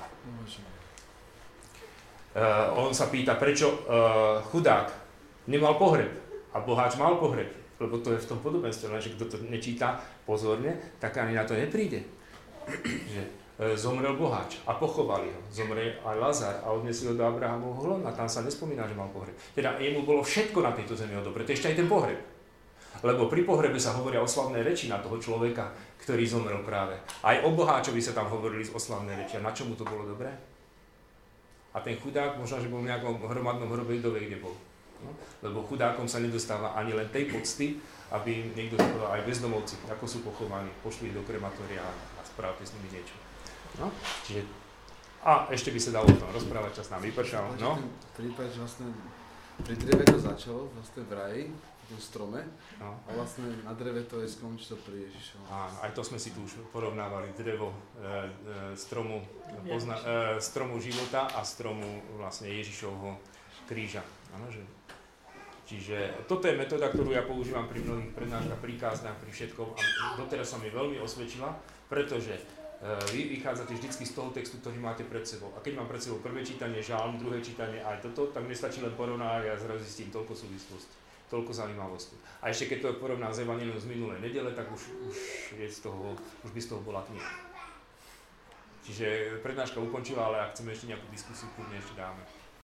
[2.36, 4.88] Uh, on sa pýta, prečo uh, chudák
[5.52, 6.14] nemal pohreb
[6.56, 10.76] a boháč mal pohreb, lebo to je v tom podobenstve, že kto to nečíta pozorne,
[11.00, 12.04] tak ani na to nepríde.
[13.14, 15.40] že E, zomrel boháč a pochovali ho.
[15.48, 18.12] Zomrel aj Lazar a odnesli ho do Abrahamovho hlona.
[18.12, 19.32] Tam sa nespomína, že mal pohreb.
[19.56, 21.48] Teda jemu bolo všetko na tejto zemi dobre.
[21.48, 22.20] To ešte aj ten pohreb.
[23.00, 25.72] Lebo pri pohrebe sa hovoria oslavné reči na toho človeka,
[26.04, 27.00] ktorý zomrel práve.
[27.24, 29.40] Aj o boháčovi sa tam hovorili oslavné reči.
[29.40, 30.32] A na čomu to bolo dobré?
[31.72, 34.56] A ten chudák možno, že bol v nejakom hromadnom hrobe, kto kde bol.
[35.06, 35.14] No?
[35.46, 37.78] Lebo chudákom sa nedostáva ani len tej pocty,
[38.10, 42.98] aby niekto povedal aj bezdomovci, ako sú pochovaní, pošli do krematória a spravte s nimi
[42.98, 43.14] niečo.
[43.78, 43.94] No,
[44.26, 44.46] čiže
[45.26, 47.58] a ešte by sa dalo o tom rozprávať, čas nám vypršal.
[47.58, 47.82] No.
[47.82, 48.94] Ten prípad, že vlastne
[49.66, 52.46] pri dreve to začalo, vlastne v raji, v tom strome,
[52.78, 52.94] no.
[52.94, 55.46] a vlastne na dreve to je skončilo pri Ježišovom.
[55.50, 55.58] A
[55.90, 58.14] aj to sme si tu už porovnávali, drevo e, e,
[58.78, 59.26] stromu,
[59.66, 63.18] pozna, e, stromu života a stromu vlastne Ježišovho
[63.66, 64.06] kríža.
[64.38, 64.62] Ano, že
[65.66, 70.06] Čiže toto je metóda, ktorú ja používam pri mnohých prednáškach, pri kázniach, pri všetkom a
[70.14, 71.50] doteraz sa mi veľmi osvedčila,
[71.90, 72.38] pretože
[72.86, 75.50] Eh, vy vychádzate vždy z toho textu, ktorý máte pred sebou.
[75.56, 78.84] A keď mám pred sebou prvé čítanie, žalm, druhé čítanie aj toto, tak mi stačí
[78.84, 80.94] len porovnať a ja zrazu zistím toľko súvislostí,
[81.32, 82.20] toľko zaujímavostí.
[82.44, 85.18] A ešte keď to porovnám s Evangelium z minulej nedele, tak už, už,
[85.56, 87.32] je z toho, už by z toho bola kniha.
[88.86, 92.22] Čiže prednáška ukončila, ale ak chceme ešte nejakú diskusiu, kľudne ešte dáme.